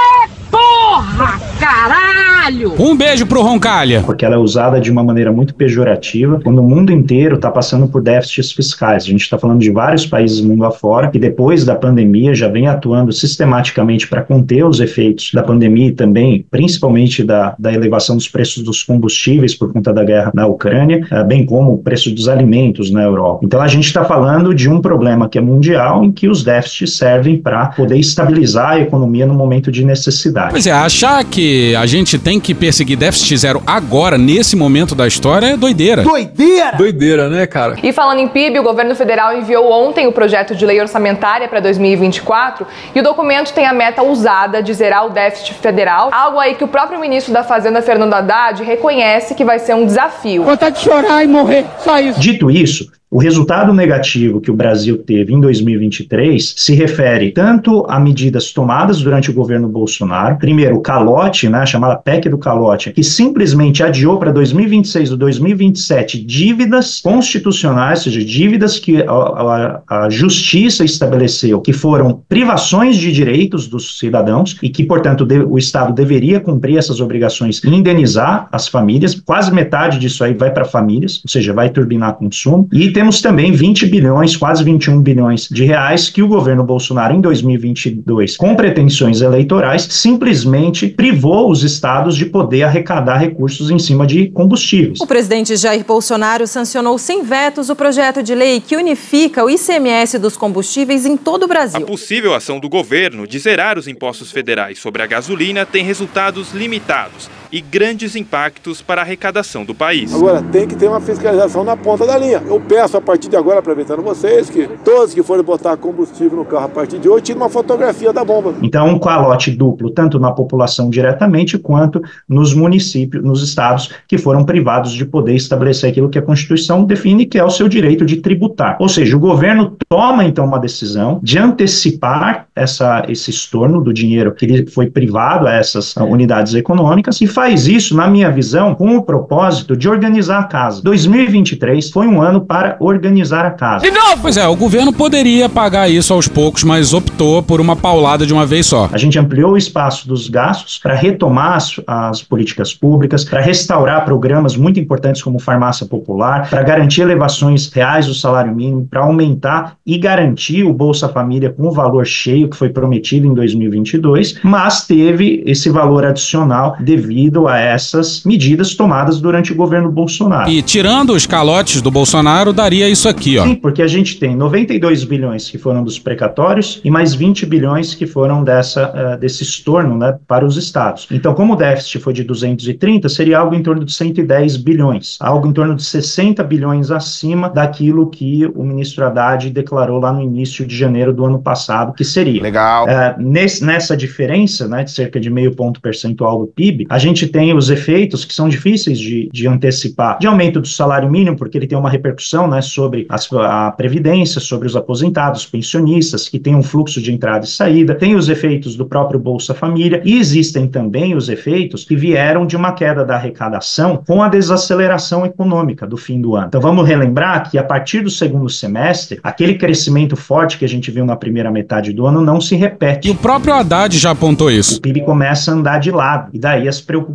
[2.50, 2.74] caralho!
[2.80, 4.02] Um beijo pro Roncalha.
[4.06, 7.88] Porque ela é usada de uma maneira muito pejorativa, quando o mundo inteiro está passando
[7.88, 9.04] por déficits fiscais.
[9.04, 12.68] A gente está falando de vários países mundo afora que depois da pandemia já vem
[12.68, 18.28] atuando sistematicamente para conter os efeitos da pandemia e também, principalmente, da, da elevação dos
[18.28, 22.28] preços dos combustíveis por conta da guerra na Ucrânia, eh, bem como o preço dos
[22.28, 23.42] alimentos na Europa.
[23.44, 26.98] Então a gente está falando de um problema que é mundial em que os déficits
[26.98, 30.52] servem para poder estabilizar a economia no momento de necessidade.
[30.52, 35.08] Pois é, achar que a gente tem que perseguir déficit zero agora, nesse momento da
[35.08, 36.04] história, é doideira.
[36.04, 36.78] Doideira!
[36.78, 37.76] Doideira, né, cara?
[37.82, 41.60] E falando em PIB, o governo federal enviou ontem o projeto de lei orçamentária para
[41.60, 46.56] 2024 e o documento tem a meta ousada de zerar o déficit federal, algo aí
[46.56, 50.44] que o próprio ministro da Fazenda, Fernando Haddad, reconhece que vai ser um desafio.
[50.44, 52.20] Vontade de chorar e morrer, só isso.
[52.20, 58.00] Dito isso, o resultado negativo que o Brasil teve em 2023 se refere tanto a
[58.00, 62.92] medidas tomadas durante o governo Bolsonaro, primeiro o calote, né, a chamada PEC do calote,
[62.92, 70.06] que simplesmente adiou para 2026 ou 2027 dívidas constitucionais, ou seja, dívidas que a, a,
[70.06, 75.58] a justiça estabeleceu que foram privações de direitos dos cidadãos e que, portanto, de, o
[75.58, 80.64] Estado deveria cumprir essas obrigações e indenizar as famílias, quase metade disso aí vai para
[80.64, 85.64] famílias, ou seja, vai turbinar consumo, e temos também 20 bilhões, quase 21 bilhões de
[85.64, 92.26] reais que o governo Bolsonaro em 2022, com pretensões eleitorais, simplesmente privou os estados de
[92.26, 95.00] poder arrecadar recursos em cima de combustíveis.
[95.00, 100.20] O presidente Jair Bolsonaro sancionou sem vetos o projeto de lei que unifica o ICMS
[100.20, 101.80] dos combustíveis em todo o Brasil.
[101.82, 106.52] A possível ação do governo de zerar os impostos federais sobre a gasolina tem resultados
[106.52, 110.14] limitados e grandes impactos para a arrecadação do país.
[110.14, 112.42] Agora, tem que ter uma fiscalização na ponta da linha.
[112.48, 116.46] Eu peço a partir de agora, aproveitando vocês, que todos que forem botar combustível no
[116.46, 118.54] carro a partir de hoje, tirem uma fotografia da bomba.
[118.62, 124.44] Então, um calote duplo, tanto na população diretamente, quanto nos municípios, nos estados que foram
[124.44, 128.18] privados de poder estabelecer aquilo que a Constituição define, que é o seu direito de
[128.18, 128.78] tributar.
[128.80, 134.34] Ou seja, o governo toma, então, uma decisão de antecipar essa, esse estorno do dinheiro
[134.34, 138.76] que ele foi privado a essas uh, unidades econômicas e faz isso, na minha visão,
[138.76, 140.82] com o propósito de organizar a casa.
[140.82, 143.86] 2023 foi um ano para organizar a casa.
[143.86, 144.18] De novo!
[144.22, 148.34] Pois é, o governo poderia pagar isso aos poucos, mas optou por uma paulada de
[148.34, 148.90] uma vez só.
[148.92, 154.04] A gente ampliou o espaço dos gastos para retomar as, as políticas públicas, para restaurar
[154.04, 159.78] programas muito importantes como farmácia popular, para garantir elevações reais do salário mínimo, para aumentar
[159.86, 164.86] e garantir o Bolsa Família com o valor cheio que foi prometido em 2022, mas
[164.86, 170.50] teve esse valor adicional devido a essas medidas tomadas durante o governo Bolsonaro.
[170.50, 173.44] E tirando os calotes do Bolsonaro, daria isso aqui, ó.
[173.44, 177.94] Sim, porque a gente tem 92 bilhões que foram dos precatórios e mais 20 bilhões
[177.94, 181.08] que foram dessa, uh, desse estorno né, para os estados.
[181.12, 185.48] Então, como o déficit foi de 230, seria algo em torno de 110 bilhões, algo
[185.48, 190.66] em torno de 60 bilhões acima daquilo que o ministro Haddad declarou lá no início
[190.66, 192.42] de janeiro do ano passado que seria.
[192.42, 192.86] Legal.
[192.86, 197.19] Uh, nesse, nessa diferença, né, de cerca de meio ponto percentual do PIB, a gente
[197.28, 201.58] tem os efeitos que são difíceis de, de antecipar, de aumento do salário mínimo, porque
[201.58, 206.56] ele tem uma repercussão né, sobre as, a previdência, sobre os aposentados, pensionistas, que tem
[206.56, 210.68] um fluxo de entrada e saída, tem os efeitos do próprio Bolsa Família, e existem
[210.68, 215.98] também os efeitos que vieram de uma queda da arrecadação com a desaceleração econômica do
[215.98, 216.48] fim do ano.
[216.48, 220.92] Então vamos relembrar que a partir do segundo semestre, aquele crescimento forte que a gente
[220.92, 223.08] viu na primeira metade do ano não se repete.
[223.08, 224.78] E o próprio Haddad já apontou isso.
[224.78, 227.09] O PIB começa a andar de lado, e daí as preocupações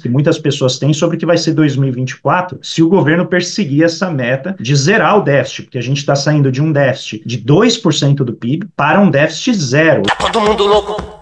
[0.00, 4.10] que muitas pessoas têm sobre o que vai ser 2024 se o governo perseguir essa
[4.10, 8.16] meta de zerar o déficit, porque a gente está saindo de um déficit de 2%
[8.16, 10.02] do PIB para um déficit zero.
[10.02, 11.12] Tá todo mundo louco.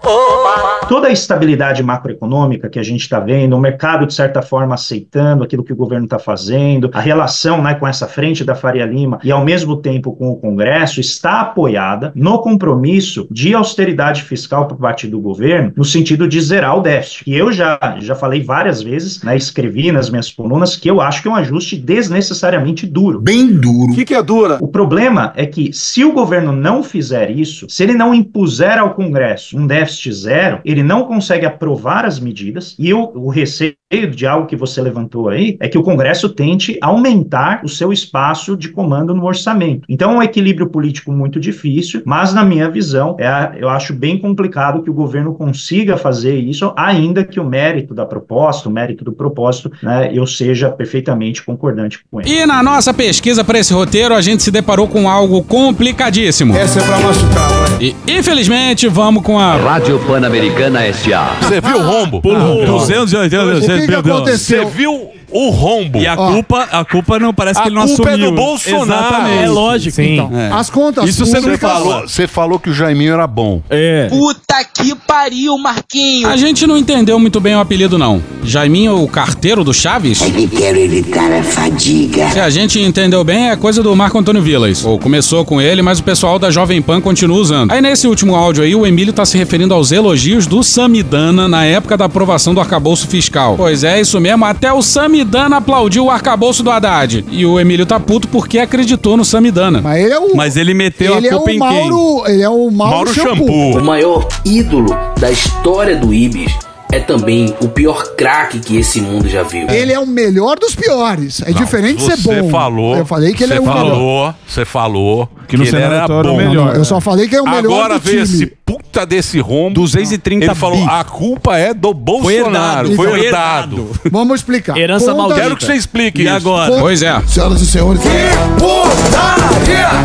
[0.89, 5.43] Toda a estabilidade macroeconômica que a gente está vendo, o mercado, de certa forma, aceitando
[5.43, 9.19] aquilo que o governo está fazendo, a relação né, com essa frente da Faria Lima
[9.23, 14.77] e, ao mesmo tempo, com o Congresso, está apoiada no compromisso de austeridade fiscal por
[14.77, 17.23] parte do governo, no sentido de zerar o déficit.
[17.25, 21.21] E eu já, já falei várias vezes, né, escrevi nas minhas colunas, que eu acho
[21.21, 23.19] que é um ajuste desnecessariamente duro.
[23.19, 23.91] Bem duro.
[23.91, 24.57] O que, que é dura?
[24.61, 28.93] O problema é que, se o governo não fizer isso, se ele não impuser ao
[28.93, 34.25] Congresso um déficit zero, ele não consegue aprovar as medidas, e o, o receio de
[34.25, 38.69] algo que você levantou aí é que o Congresso tente aumentar o seu espaço de
[38.69, 39.83] comando no orçamento.
[39.89, 44.17] Então é um equilíbrio político muito difícil, mas na minha visão, é, eu acho bem
[44.17, 49.03] complicado que o governo consiga fazer isso, ainda que o mérito da proposta, o mérito
[49.03, 52.29] do propósito, né, eu seja perfeitamente concordante com ele.
[52.31, 56.55] E na nossa pesquisa para esse roteiro, a gente se deparou com algo complicadíssimo.
[56.55, 57.77] Essa é pra machucar, mano.
[57.81, 61.35] E infelizmente, vamos com a Rádio Pan-Americana S.A.
[61.41, 62.21] Você viu o rombo?
[62.21, 64.63] Por Ah, 280, O que que aconteceu?
[64.63, 65.99] Você viu o rombo?
[65.99, 68.29] E a Ó, culpa, a culpa não parece A que ele não culpa é assumiu.
[68.31, 68.83] do Bolsonaro.
[69.07, 69.43] Exatamente.
[69.43, 70.13] É lógico, Sim.
[70.13, 70.31] então.
[70.39, 70.49] É.
[70.51, 72.01] As contas Isso você não públicas- falou.
[72.07, 73.61] Você falou que o Jaiminho era bom.
[73.69, 74.07] É.
[74.09, 76.27] Puta que pariu, Marquinho.
[76.27, 78.21] A gente não entendeu muito bem o apelido, não.
[78.43, 80.21] Jaiminho, o carteiro do Chaves?
[80.21, 82.29] É que quero evitar a fadiga.
[82.31, 84.83] Se a gente entendeu bem, é coisa do Marco Antônio Vilas.
[84.85, 87.71] Ou começou com ele, mas o pessoal da Jovem Pan continua usando.
[87.71, 91.65] Aí nesse último áudio aí, o Emílio tá se referindo aos elogios do Samidana na
[91.65, 93.55] época da aprovação do arcabouço fiscal.
[93.57, 95.20] Pois é, isso mesmo, até o Samidana
[95.57, 97.25] aplaudiu o arcabouço do Haddad.
[97.29, 99.81] E o Emílio tá puto porque acreditou no Samidana.
[99.81, 100.35] Mas ele é o.
[100.35, 103.77] Mas ele meteu ele a culpa é o em Mauro, Ele é o Mauro, Shampoo.
[103.77, 106.51] O maior ídolo da história do Ibis
[106.91, 109.69] é também o pior craque que esse mundo já viu.
[109.69, 111.41] Ele é o melhor dos piores.
[111.45, 112.49] É diferente de ser Você bom.
[112.49, 112.95] falou.
[112.97, 113.89] Eu falei que ele você é o melhor.
[113.89, 116.33] falou, Você falou que, no ele era era bom.
[116.33, 116.75] o melhor.
[116.75, 118.43] Eu só falei que é o melhor Agora do veio time.
[118.43, 119.75] esse puta desse rombo.
[119.75, 120.87] 230 Ele falou: bi.
[120.91, 122.87] a culpa é do Bolsonaro.
[122.89, 123.89] herdado, Foi foi herdado.
[124.11, 124.77] Vamos explicar.
[124.77, 125.41] Herança Conta- maldita.
[125.41, 126.33] Quero que você explique E isso.
[126.35, 126.77] agora?
[126.79, 127.21] Pois é.
[127.27, 128.01] Senhoras e senhores.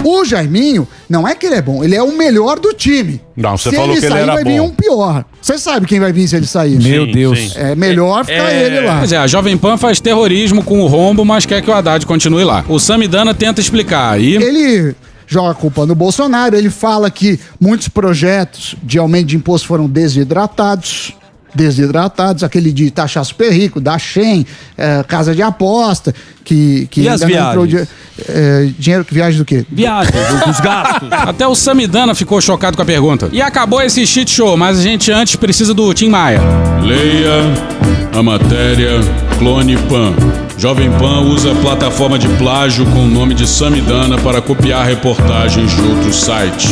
[0.05, 3.21] O Jaiminho, não é que ele é bom, ele é o melhor do time.
[3.37, 4.67] Não, você se falou ele que ele sair, era vai vir bom.
[4.67, 5.25] um pior.
[5.43, 6.76] Você sabe quem vai vir se ele sair.
[6.79, 7.39] Meu Sim, Deus.
[7.39, 7.53] sim.
[7.57, 8.99] É melhor ficar ele lá.
[8.99, 12.05] Pois é, a Jovem Pan faz terrorismo com o rombo, mas quer que o Haddad
[12.07, 12.65] continue lá.
[12.69, 14.21] O Samidana tenta explicar.
[14.21, 14.95] E Ele
[15.27, 19.89] joga a culpa no Bolsonaro, ele fala que muitos projetos de aumento de imposto foram
[19.89, 21.13] desidratados.
[21.57, 26.15] Desidratados, aquele de taxar super rico, da Shen, eh, casa de aposta,
[26.45, 27.89] que, que E as ainda não entrou viagens?
[27.89, 29.65] di- eh, dinheiro que viagem do quê?
[29.71, 30.15] Viagens,
[30.49, 31.09] os gastos.
[31.13, 33.29] Até o Samidana ficou chocado com a pergunta.
[33.33, 36.41] E acabou esse shit show, mas a gente antes precisa do Tim Maia.
[36.83, 37.33] Leia
[38.19, 39.01] a matéria
[39.39, 40.15] Clone Pan.
[40.59, 45.83] Jovem Pan usa plataforma de plágio com o nome de Samidana para copiar reportagens de
[45.83, 46.71] outros sites.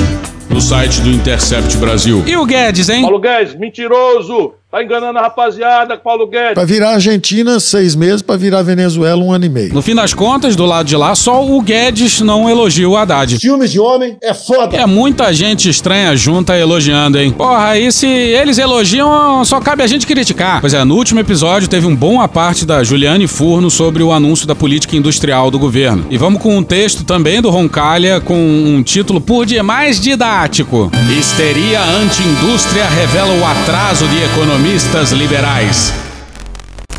[0.48, 2.22] No site do Intercept Brasil.
[2.26, 3.02] E o Guedes, hein?
[3.02, 4.52] Paulo Guedes, mentiroso!
[4.74, 6.54] Tá enganando a rapaziada, Paulo Guedes.
[6.54, 8.22] Pra virar Argentina, seis meses.
[8.22, 9.72] Pra virar Venezuela, um ano e meio.
[9.72, 13.38] No fim das contas, do lado de lá, só o Guedes não elogia o Haddad.
[13.38, 14.76] Filmes de homem é foda.
[14.76, 17.30] É muita gente estranha junta elogiando, hein?
[17.30, 20.60] Porra, aí se eles elogiam, só cabe a gente criticar.
[20.60, 24.10] Pois é, no último episódio teve um bom a parte da Juliane Furno sobre o
[24.10, 26.04] anúncio da política industrial do governo.
[26.10, 30.90] E vamos com um texto também do Roncalha com um título por demais didático.
[31.16, 34.16] Histeria anti-indústria revela o atraso de
[34.64, 36.13] economistas liberais.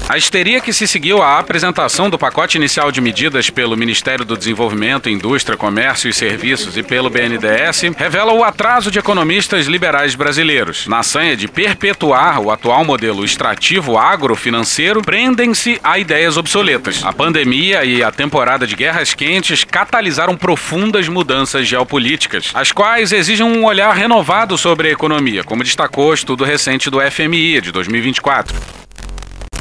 [0.07, 4.37] A histeria que se seguiu à apresentação do pacote inicial de medidas pelo Ministério do
[4.37, 10.85] Desenvolvimento, Indústria, Comércio e Serviços e pelo BNDES revela o atraso de economistas liberais brasileiros.
[10.85, 17.03] Na sanha de perpetuar o atual modelo extrativo agrofinanceiro, prendem-se a ideias obsoletas.
[17.03, 23.45] A pandemia e a temporada de guerras quentes catalisaram profundas mudanças geopolíticas, as quais exigem
[23.45, 28.84] um olhar renovado sobre a economia, como destacou o estudo recente do FMI de 2024.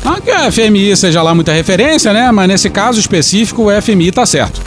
[0.04, 2.30] Não que a FMI seja lá muita referência, né?
[2.30, 4.60] Mas nesse caso específico, o FMI tá certo.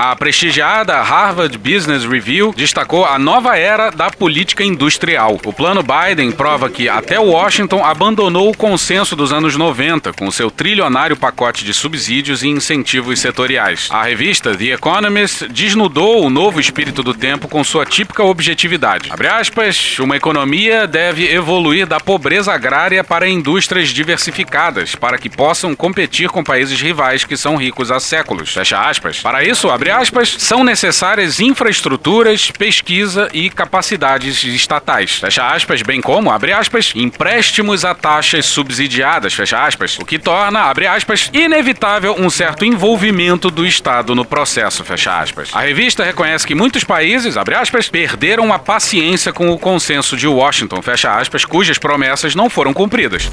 [0.00, 5.40] A prestigiada Harvard Business Review destacou a nova era da política industrial.
[5.44, 10.52] O plano Biden prova que até Washington abandonou o consenso dos anos 90 com seu
[10.52, 13.88] trilionário pacote de subsídios e incentivos setoriais.
[13.90, 19.10] A revista The Economist desnudou o novo espírito do tempo com sua típica objetividade.
[19.10, 25.74] Abre aspas, uma economia deve evoluir da pobreza agrária para indústrias diversificadas, para que possam
[25.74, 28.54] competir com países rivais que são ricos há séculos.
[28.54, 29.18] Fecha aspas.
[29.18, 35.12] Para isso, abre aspas, são necessárias infraestruturas, pesquisa e capacidades estatais.
[35.12, 40.60] Fecha aspas, bem como, abre aspas, empréstimos a taxas subsidiadas, fecha aspas, o que torna,
[40.60, 45.50] abre aspas, inevitável um certo envolvimento do Estado no processo, fecha aspas.
[45.54, 50.28] A revista reconhece que muitos países, abre aspas, perderam a paciência com o consenso de
[50.28, 53.30] Washington, fecha aspas, cujas promessas não foram cumpridas.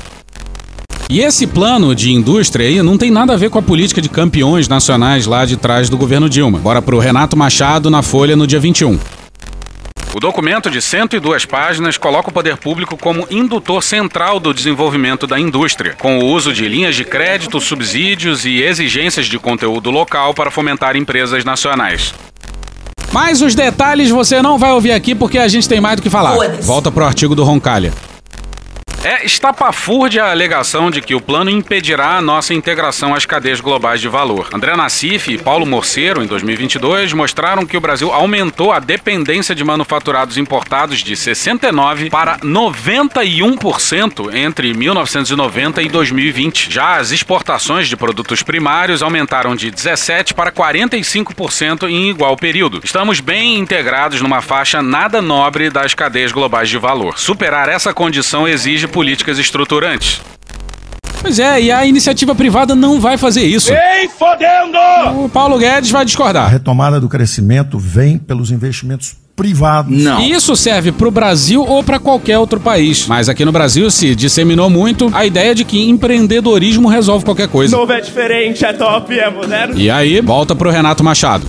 [1.08, 4.10] E esse plano de indústria aí não tem nada a ver com a política de
[4.10, 6.58] campeões nacionais lá de trás do governo Dilma.
[6.58, 9.00] Bora pro Renato Machado na Folha no dia 21.
[10.16, 15.40] O documento de 102 páginas coloca o poder público como indutor central do desenvolvimento da
[15.40, 20.50] indústria, com o uso de linhas de crédito, subsídios e exigências de conteúdo local para
[20.50, 22.16] fomentar empresas nacionais.
[23.12, 26.10] Mas os detalhes você não vai ouvir aqui porque a gente tem mais do que
[26.10, 26.36] falar.
[26.62, 27.94] Volta pro artigo do Roncalha.
[29.06, 34.02] É estapafúrdia a alegação de que o plano impedirá a nossa integração às cadeias globais
[34.02, 34.50] de valor.
[34.52, 39.64] André Nassif e Paulo Morceiro, em 2022, mostraram que o Brasil aumentou a dependência de
[39.64, 46.74] manufaturados importados de 69% para 91% entre 1990 e 2020.
[46.74, 52.82] Já as exportações de produtos primários aumentaram de 17% para 45% em igual período.
[52.84, 57.20] Estamos bem integrados numa faixa nada nobre das cadeias globais de valor.
[57.20, 60.22] Superar essa condição exige políticas estruturantes.
[61.22, 63.70] Pois é, e a iniciativa privada não vai fazer isso.
[63.74, 64.78] Ei, fodendo!
[65.22, 66.50] O Paulo Guedes vai A discordar.
[66.50, 69.94] retomada do crescimento vem pelos investimentos privados.
[70.22, 73.06] E isso serve para o Brasil ou para qualquer outro país.
[73.06, 77.76] Mas aqui no Brasil se disseminou muito a ideia de que empreendedorismo resolve qualquer coisa.
[77.76, 79.78] Novo é diferente, é top, é moderno.
[79.78, 81.46] E aí, volta pro Renato Machado.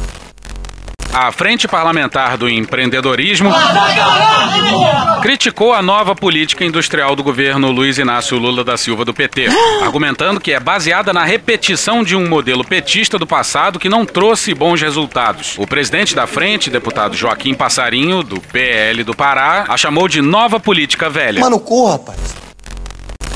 [1.19, 3.51] A Frente Parlamentar do Empreendedorismo
[5.23, 9.47] criticou a nova política industrial do governo Luiz Inácio Lula da Silva do PT,
[9.83, 14.53] argumentando que é baseada na repetição de um modelo petista do passado que não trouxe
[14.53, 15.57] bons resultados.
[15.57, 20.61] O presidente da frente, deputado Joaquim Passarinho, do PL do Pará, a chamou de nova
[20.61, 21.41] política velha.
[21.41, 22.46] Mano, corra, rapaz.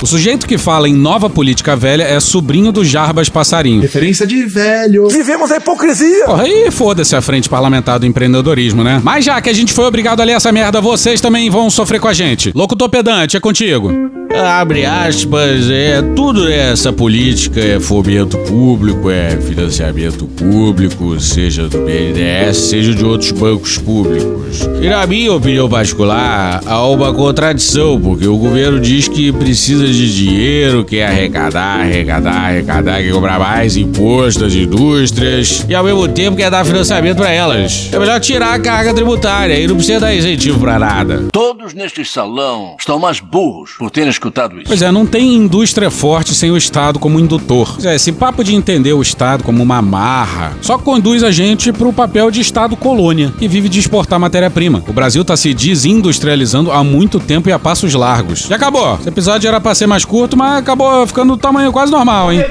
[0.02, 3.82] O sujeito que fala em nova política velha é sobrinho do Jarbas Passarinho.
[3.82, 5.08] Referência de velho.
[5.08, 6.24] Vivemos a hipocrisia.
[6.24, 8.98] Porra, aí foda-se a frente parlamentar do empreendedorismo, né?
[9.04, 12.00] Mas já que a gente foi obrigado a ler essa merda, vocês também vão sofrer
[12.00, 12.50] com a gente.
[12.54, 13.92] Locutor pedante, é contigo.
[14.32, 22.56] Abre aspas, é tudo essa política é fomento público, é financiamento público, seja do BNDES,
[22.56, 24.60] seja de outros bancos públicos.
[24.80, 30.14] E na minha opinião particular, há uma contradição, porque o governo diz que precisa de
[30.14, 36.37] dinheiro, quer arrecadar, arrecadar, arrecadar, quer cobrar mais imposto às indústrias e ao mesmo tempo
[36.37, 37.88] quer dar financiamento para elas.
[37.92, 41.24] É melhor tirar a carga tributária e não precisa dar incentivo para nada.
[41.33, 44.66] Todos neste salão estão mais burros por terem escutado isso.
[44.68, 47.72] Pois é, não tem indústria forte sem o Estado como indutor.
[47.74, 51.72] Pois é, esse papo de entender o Estado como uma marra só conduz a gente
[51.72, 54.83] pro papel de Estado colônia, que vive de exportar matéria-prima.
[54.88, 58.49] O Brasil tá se desindustrializando há muito tempo e a passos largos.
[58.49, 58.97] E acabou.
[59.01, 62.45] Esse episódio era pra ser mais curto, mas acabou ficando do tamanho quase normal, hein?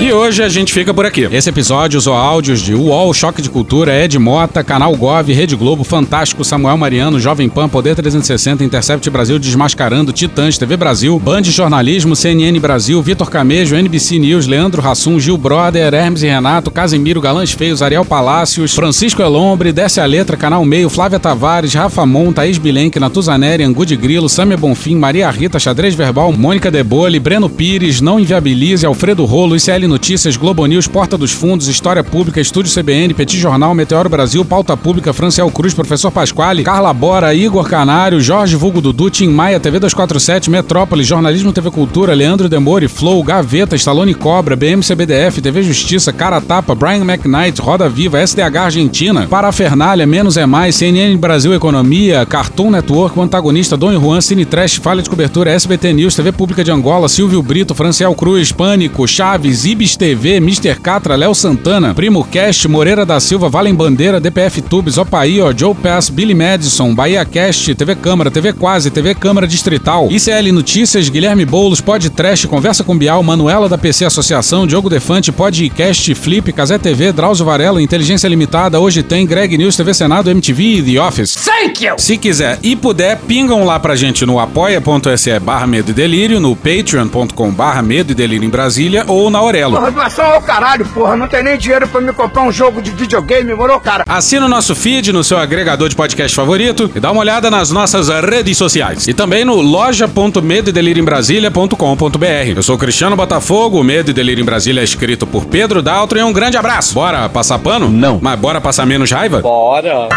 [0.00, 1.26] E hoje a gente fica por aqui.
[1.32, 5.82] Esse episódio usou áudios de UOL, Choque de Cultura, Ed Mota, Canal Gov, Rede Globo,
[5.82, 12.14] Fantástico, Samuel Mariano, Jovem Pan, Poder 360, Intercept Brasil, Desmascarando, Titãs, TV Brasil, Band Jornalismo,
[12.14, 17.52] CNN Brasil, Vitor Camejo, NBC News, Leandro Rassum, Gil Brother, Hermes e Renato, Casimiro, Galãs
[17.52, 22.58] Feios, Ariel Palácios, Francisco Elombre, Desce a Letra, Canal Meio, Flávia Tavares, Rafa Mon, Thaís
[22.58, 28.00] Bilenque, Natuzaneri, Angu de Grilo, Samia Bonfim, Maria Rita, Xadrez Verbal, Mônica Debole, Breno Pires,
[28.00, 33.14] Não Inviabilize, Alfredo Rolo, ICL Notícias, Globo News, Porta dos Fundos, História Pública, Estúdio CBN,
[33.14, 38.56] Petit Jornal, Meteoro Brasil, Pauta Pública, Franciel Cruz, Professor Pasquale, Carla Bora, Igor Canário, Jorge
[38.56, 44.14] Vulgo Dudu, Tim Maia, TV 247, Metrópole, Jornalismo TV Cultura, Leandro Demore, Flow, Gaveta, Stallone
[44.14, 50.44] Cobra, BMCBDF, TV Justiça, Cara Tapa, Brian McKnight, Roda Viva, SDH Argentina, Parafernália, Menos é
[50.44, 55.50] Mais, CNN Brasil Economia, Cartoon Network, o Antagonista, Dom Juan, Cine Trash, Falha de Cobertura,
[55.50, 60.78] SBT News, TV Pública de Angola, Silvio Brito, Franciel Cruz, Pânico, Chaves, Ibis TV, Mr.
[60.80, 66.08] Catra, Léo Santana, Primo Cast, Moreira da Silva, Valem Bandeira, DPF Tubes, Opaí, Joe Pass,
[66.08, 71.80] Billy Madison, Bahia Cast, TV Câmara, TV Quase, TV Câmara Distrital, ICL Notícias, Guilherme Boulos,
[71.80, 77.12] Pod Trash, Conversa com Bial, Manuela da PC Associação, Diogo Defante, Podcast, Flip, Casé TV,
[77.12, 81.34] Drauzio Varela, Inteligência Limitada, Hoje Tem, Greg News, TV Senado, MTV e The Office.
[81.34, 81.94] Thank you!
[81.98, 86.56] Se quiser e puder, pingam lá pra gente no apoia.se barra Medo e Delírio, no
[86.56, 89.76] patreon.com barra Medo e Delírio em Brasília ou na Aurelo.
[89.76, 91.16] Porra, doação ao caralho, porra.
[91.16, 94.04] Não tem nem dinheiro pra me comprar um jogo de videogame, morou, cara?
[94.06, 97.70] Assina o nosso feed no seu agregador de podcast favorito e dá uma olhada nas
[97.70, 99.06] nossas redes sociais.
[99.08, 102.56] E também no loja.medoedelirioembrasilha.com.br.
[102.56, 106.18] Eu sou Cristiano Botafogo, o Medo e Delírio em Brasília é escrito por Pedro Daltro
[106.18, 106.94] e um grande abraço.
[106.94, 107.90] Bora passar pano?
[107.90, 108.18] Não.
[108.20, 109.40] Mas bora passar menos raiva?
[109.40, 110.08] Bora.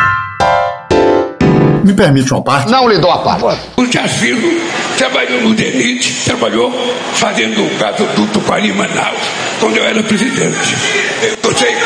[1.86, 2.71] Me permite uma parte?
[2.71, 3.59] Não lhe dou a parte.
[3.77, 4.59] O Tarcísio
[4.97, 6.71] trabalhou no DENIT, trabalhou
[7.13, 9.19] fazendo o gasoduto Quari Manaus,
[9.59, 10.75] quando eu era presidente.
[11.43, 11.77] Eu sei.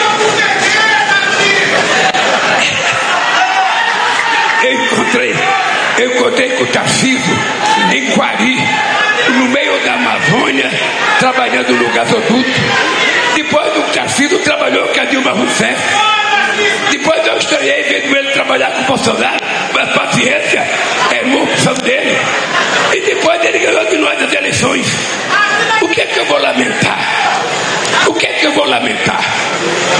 [4.64, 5.36] Eu encontrei,
[5.97, 7.38] eu encontrei com o Tarcísio
[7.93, 8.58] em Quari,
[9.38, 10.72] no meio da Amazônia,
[11.20, 12.50] trabalhando no gasoduto.
[13.36, 15.82] Depois o Tarcísio trabalhou com a Dilma Rousseff.
[16.92, 19.38] Depois eu estranhei vendo ele trabalhar com o Bolsonaro,
[19.74, 20.60] mas paciência,
[21.12, 22.18] é uma opção dele.
[22.96, 24.88] E depois ele ganhou de nós as eleições.
[25.82, 27.00] O que é que eu vou lamentar?
[28.08, 29.24] O que é que eu vou lamentar?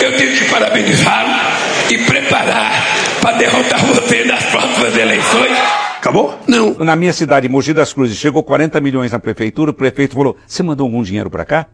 [0.02, 1.34] Eu tenho que parabenizá-lo
[1.90, 2.72] e preparar
[3.22, 5.58] para derrotar você nas próximas eleições.
[5.98, 6.40] Acabou?
[6.48, 6.74] Não.
[6.76, 10.64] Na minha cidade, Mogi das Cruzes, chegou 40 milhões na prefeitura, o prefeito falou, você
[10.64, 11.66] mandou algum dinheiro para cá?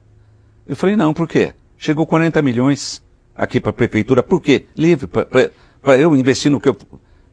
[0.67, 1.53] Eu falei, não, por quê?
[1.77, 3.04] Chegou 40 milhões
[3.35, 4.65] aqui para a prefeitura, por quê?
[4.77, 6.77] Livre, para eu investir no que eu...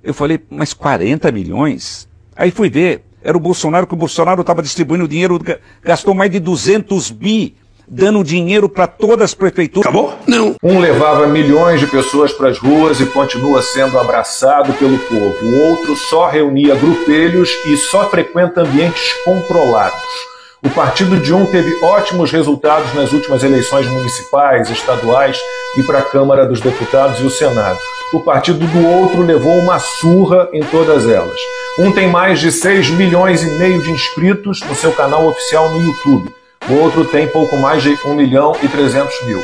[0.02, 2.08] Eu falei, mas 40 milhões?
[2.34, 5.40] Aí fui ver, era o Bolsonaro, que o Bolsonaro estava distribuindo dinheiro,
[5.82, 7.54] gastou mais de 200 bi,
[7.86, 9.86] dando dinheiro para todas as prefeituras.
[9.86, 10.18] Acabou?
[10.26, 10.56] Não.
[10.62, 15.36] Um levava milhões de pessoas para as ruas e continua sendo abraçado pelo povo.
[15.44, 20.31] O outro só reunia grupelhos e só frequenta ambientes controlados.
[20.64, 25.36] O partido de um teve ótimos resultados nas últimas eleições municipais, estaduais
[25.76, 27.80] e para a Câmara dos Deputados e o Senado.
[28.12, 31.36] O partido do outro levou uma surra em todas elas.
[31.80, 35.84] Um tem mais de 6 milhões e meio de inscritos no seu canal oficial no
[35.84, 36.32] YouTube.
[36.70, 39.42] O outro tem pouco mais de 1 milhão e 300 mil.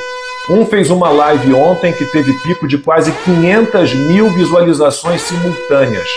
[0.49, 6.09] Um fez uma live ontem que teve pico de quase 500 mil visualizações simultâneas.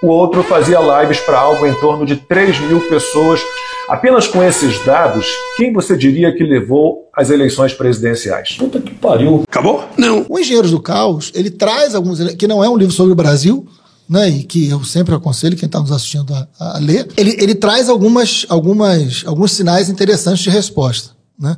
[0.00, 3.40] O outro fazia lives para algo em torno de 3 mil pessoas.
[3.88, 5.26] Apenas com esses dados,
[5.56, 8.56] quem você diria que levou as eleições presidenciais?
[8.56, 9.44] Puta que pariu.
[9.48, 9.88] Acabou?
[9.96, 10.26] Não.
[10.28, 12.34] O Engenheiros do Caos, ele traz alguns.
[12.34, 13.66] que não é um livro sobre o Brasil,
[14.08, 17.54] né, e que eu sempre aconselho quem está nos assistindo a, a, ler, ele, ele
[17.54, 21.10] traz algumas, algumas, alguns sinais interessantes de resposta.
[21.38, 21.56] Né?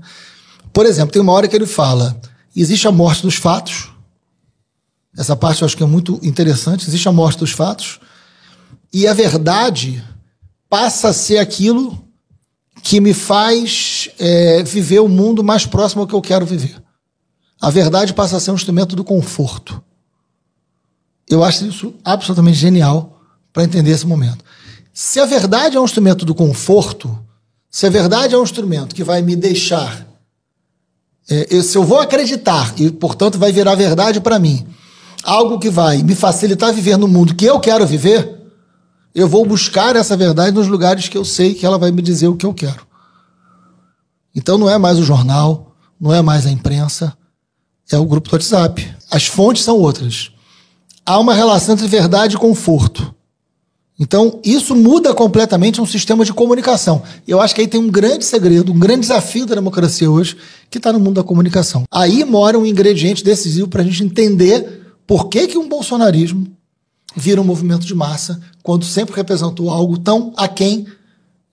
[0.73, 2.21] Por exemplo, tem uma hora que ele fala:
[2.55, 3.89] existe a morte dos fatos.
[5.17, 6.87] Essa parte eu acho que é muito interessante.
[6.87, 7.99] Existe a morte dos fatos.
[8.93, 10.05] E a verdade
[10.69, 12.08] passa a ser aquilo
[12.83, 16.83] que me faz é, viver o mundo mais próximo ao que eu quero viver.
[17.61, 19.83] A verdade passa a ser um instrumento do conforto.
[21.29, 23.21] Eu acho isso absolutamente genial
[23.53, 24.45] para entender esse momento.
[24.93, 27.19] Se a verdade é um instrumento do conforto,
[27.71, 30.07] se a verdade é um instrumento que vai me deixar,
[31.29, 34.67] é, eu, se eu vou acreditar e, portanto, vai virar verdade para mim,
[35.23, 38.38] algo que vai me facilitar viver no mundo que eu quero viver,
[39.15, 42.29] Eu vou buscar essa verdade nos lugares que eu sei que ela vai me dizer
[42.29, 42.87] o que eu quero.
[44.35, 47.17] Então não é mais o jornal, não é mais a imprensa,
[47.91, 48.95] é o grupo do WhatsApp.
[49.11, 50.31] As fontes são outras.
[51.05, 53.15] Há uma relação entre verdade e conforto.
[54.01, 57.03] Então, isso muda completamente um sistema de comunicação.
[57.27, 60.37] Eu acho que aí tem um grande segredo, um grande desafio da democracia hoje,
[60.71, 61.83] que está no mundo da comunicação.
[61.91, 66.47] Aí mora um ingrediente decisivo para a gente entender por que, que um bolsonarismo
[67.17, 70.87] vira um movimento de massa quando sempre representou algo tão aquém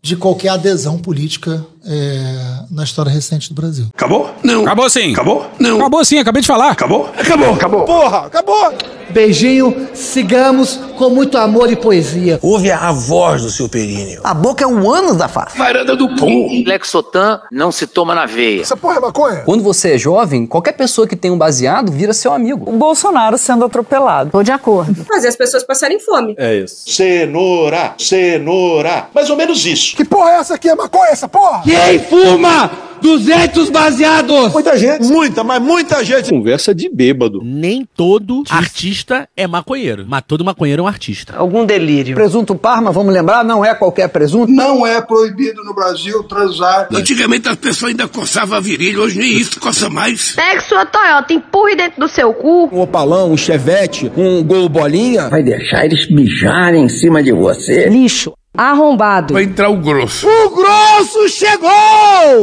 [0.02, 3.88] de qualquer adesão política é, na história recente do Brasil.
[3.92, 4.30] Acabou?
[4.44, 4.62] Não.
[4.62, 5.14] Acabou sim.
[5.14, 5.50] Acabou?
[5.60, 5.78] Não.
[5.78, 6.70] Acabou sim, acabei de falar.
[6.70, 7.10] Acabou?
[7.18, 7.54] Acabou.
[7.56, 7.86] Acabou.
[7.86, 8.74] Porra, acabou.
[9.16, 12.38] Beijinho, sigamos com muito amor e poesia.
[12.42, 14.20] Ouve a voz do seu períneo.
[14.22, 15.58] A boca é um ânus da face.
[15.58, 16.62] Varanda do pum.
[16.68, 18.64] Lexotan não se toma na veia.
[18.64, 19.44] Essa porra é maconha?
[19.46, 22.70] Quando você é jovem, qualquer pessoa que tem um baseado vira seu amigo.
[22.70, 24.32] O Bolsonaro sendo atropelado.
[24.32, 25.06] Tô de acordo.
[25.06, 26.36] Fazer as pessoas passarem fome.
[26.38, 26.84] É isso.
[26.86, 29.08] Cenoura, cenoura.
[29.16, 29.96] Mais ou menos isso.
[29.96, 30.68] Que porra é essa aqui?
[30.68, 31.62] É maconha essa porra?
[31.64, 32.70] Quem fuma
[33.06, 34.52] 200 baseados?
[34.52, 35.04] Muita gente.
[35.04, 36.32] Muita, mas muita gente.
[36.32, 37.40] Conversa de bêbado.
[37.44, 41.36] Nem todo artista é maconheiro, mas todo maconheiro é um artista.
[41.38, 42.16] Algum delírio.
[42.16, 44.52] Presunto Parma, vamos lembrar, não é qualquer presunto.
[44.52, 46.88] Não é proibido no Brasil transar.
[46.92, 50.34] Antigamente as pessoas ainda coçavam a virilha, hoje nem isso coça mais.
[50.36, 52.70] Pegue sua Toyota, empurre dentro do seu cu.
[52.74, 55.30] Um opalão, um chevette, um gol bolinha.
[55.30, 57.88] Vai deixar eles mijarem em cima de você.
[57.88, 58.34] Lixo.
[58.58, 59.34] Arrombado.
[59.34, 60.28] Vai entrar o grosso.
[60.28, 61.70] O grosso chegou!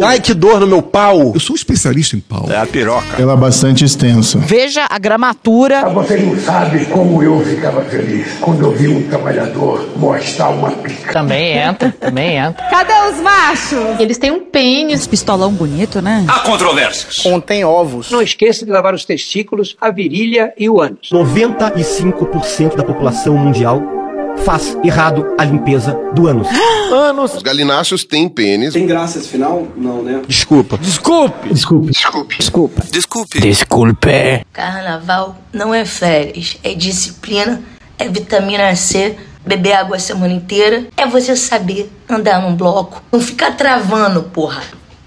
[0.05, 1.33] Ai, que dor no meu pau.
[1.35, 2.47] Eu sou um especialista em pau.
[2.51, 3.21] É a piroca.
[3.21, 4.39] Ela é bastante extensa.
[4.39, 5.89] Veja a gramatura.
[5.91, 11.13] Você não sabe como eu ficava feliz quando eu vi um trabalhador mostrar uma pica.
[11.13, 12.65] Também entra, também entra.
[12.69, 14.01] Cadê os machos?
[14.01, 15.07] Eles têm um pênis.
[15.07, 16.25] Pistolão bonito, né?
[16.29, 17.17] Há controvérsias.
[17.17, 18.11] Contém ovos.
[18.11, 21.11] Não esqueça de lavar os testículos, a virilha e o ânus.
[21.13, 23.83] 95% da população mundial
[24.45, 26.49] faz errado a limpeza do ânus.
[26.93, 27.35] Anos.
[27.35, 28.75] Os galináceos têm pênis.
[28.75, 29.67] Tem graça esse final?
[29.77, 30.23] Não, né?
[30.27, 30.77] Desculpa.
[30.79, 31.49] Desculpe.
[31.49, 31.93] Desculpe.
[31.93, 32.37] Desculpe.
[32.37, 32.83] Desculpa.
[32.91, 33.41] Desculpe.
[33.41, 34.47] Desculpe.
[34.53, 37.63] Carnaval não é férias, é disciplina,
[37.99, 39.17] é vitamina C,
[39.47, 44.63] beber água a semana inteira, é você saber andar num bloco, não ficar travando, porra.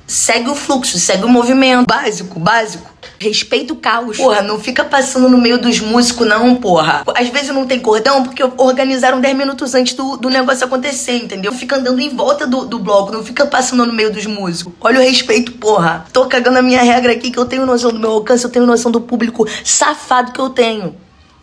[0.08, 1.88] Segue o fluxo, segue o movimento.
[1.88, 2.95] Básico, básico.
[3.26, 4.18] Respeita o caos.
[4.18, 7.04] Porra, não fica passando no meio dos músicos, não, porra.
[7.16, 11.52] Às vezes não tem cordão porque organizaram 10 minutos antes do, do negócio acontecer, entendeu?
[11.52, 14.72] Fica andando em volta do, do bloco, não fica passando no meio dos músicos.
[14.80, 16.06] Olha o respeito, porra.
[16.14, 18.68] Tô cagando a minha regra aqui que eu tenho noção do meu alcance, eu tenho
[18.68, 20.96] noção do público safado que eu tenho.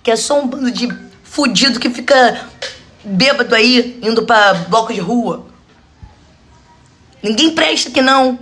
[0.05, 0.89] Que é só um bando de
[1.25, 2.47] fudido que fica
[3.03, 5.47] bêbado aí, indo pra bloco de rua.
[7.21, 8.39] Ninguém presta aqui, não.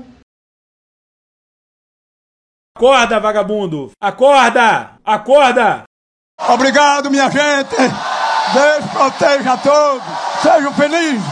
[2.81, 3.91] Acorda, vagabundo!
[4.01, 4.93] Acorda!
[5.05, 5.83] Acorda!
[6.49, 7.77] Obrigado, minha gente.
[7.77, 10.03] Deus proteja a todos.
[10.41, 11.23] Sejam felizes.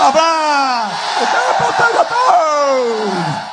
[0.00, 0.96] Abraço.
[1.20, 3.46] Deus proteja a todos.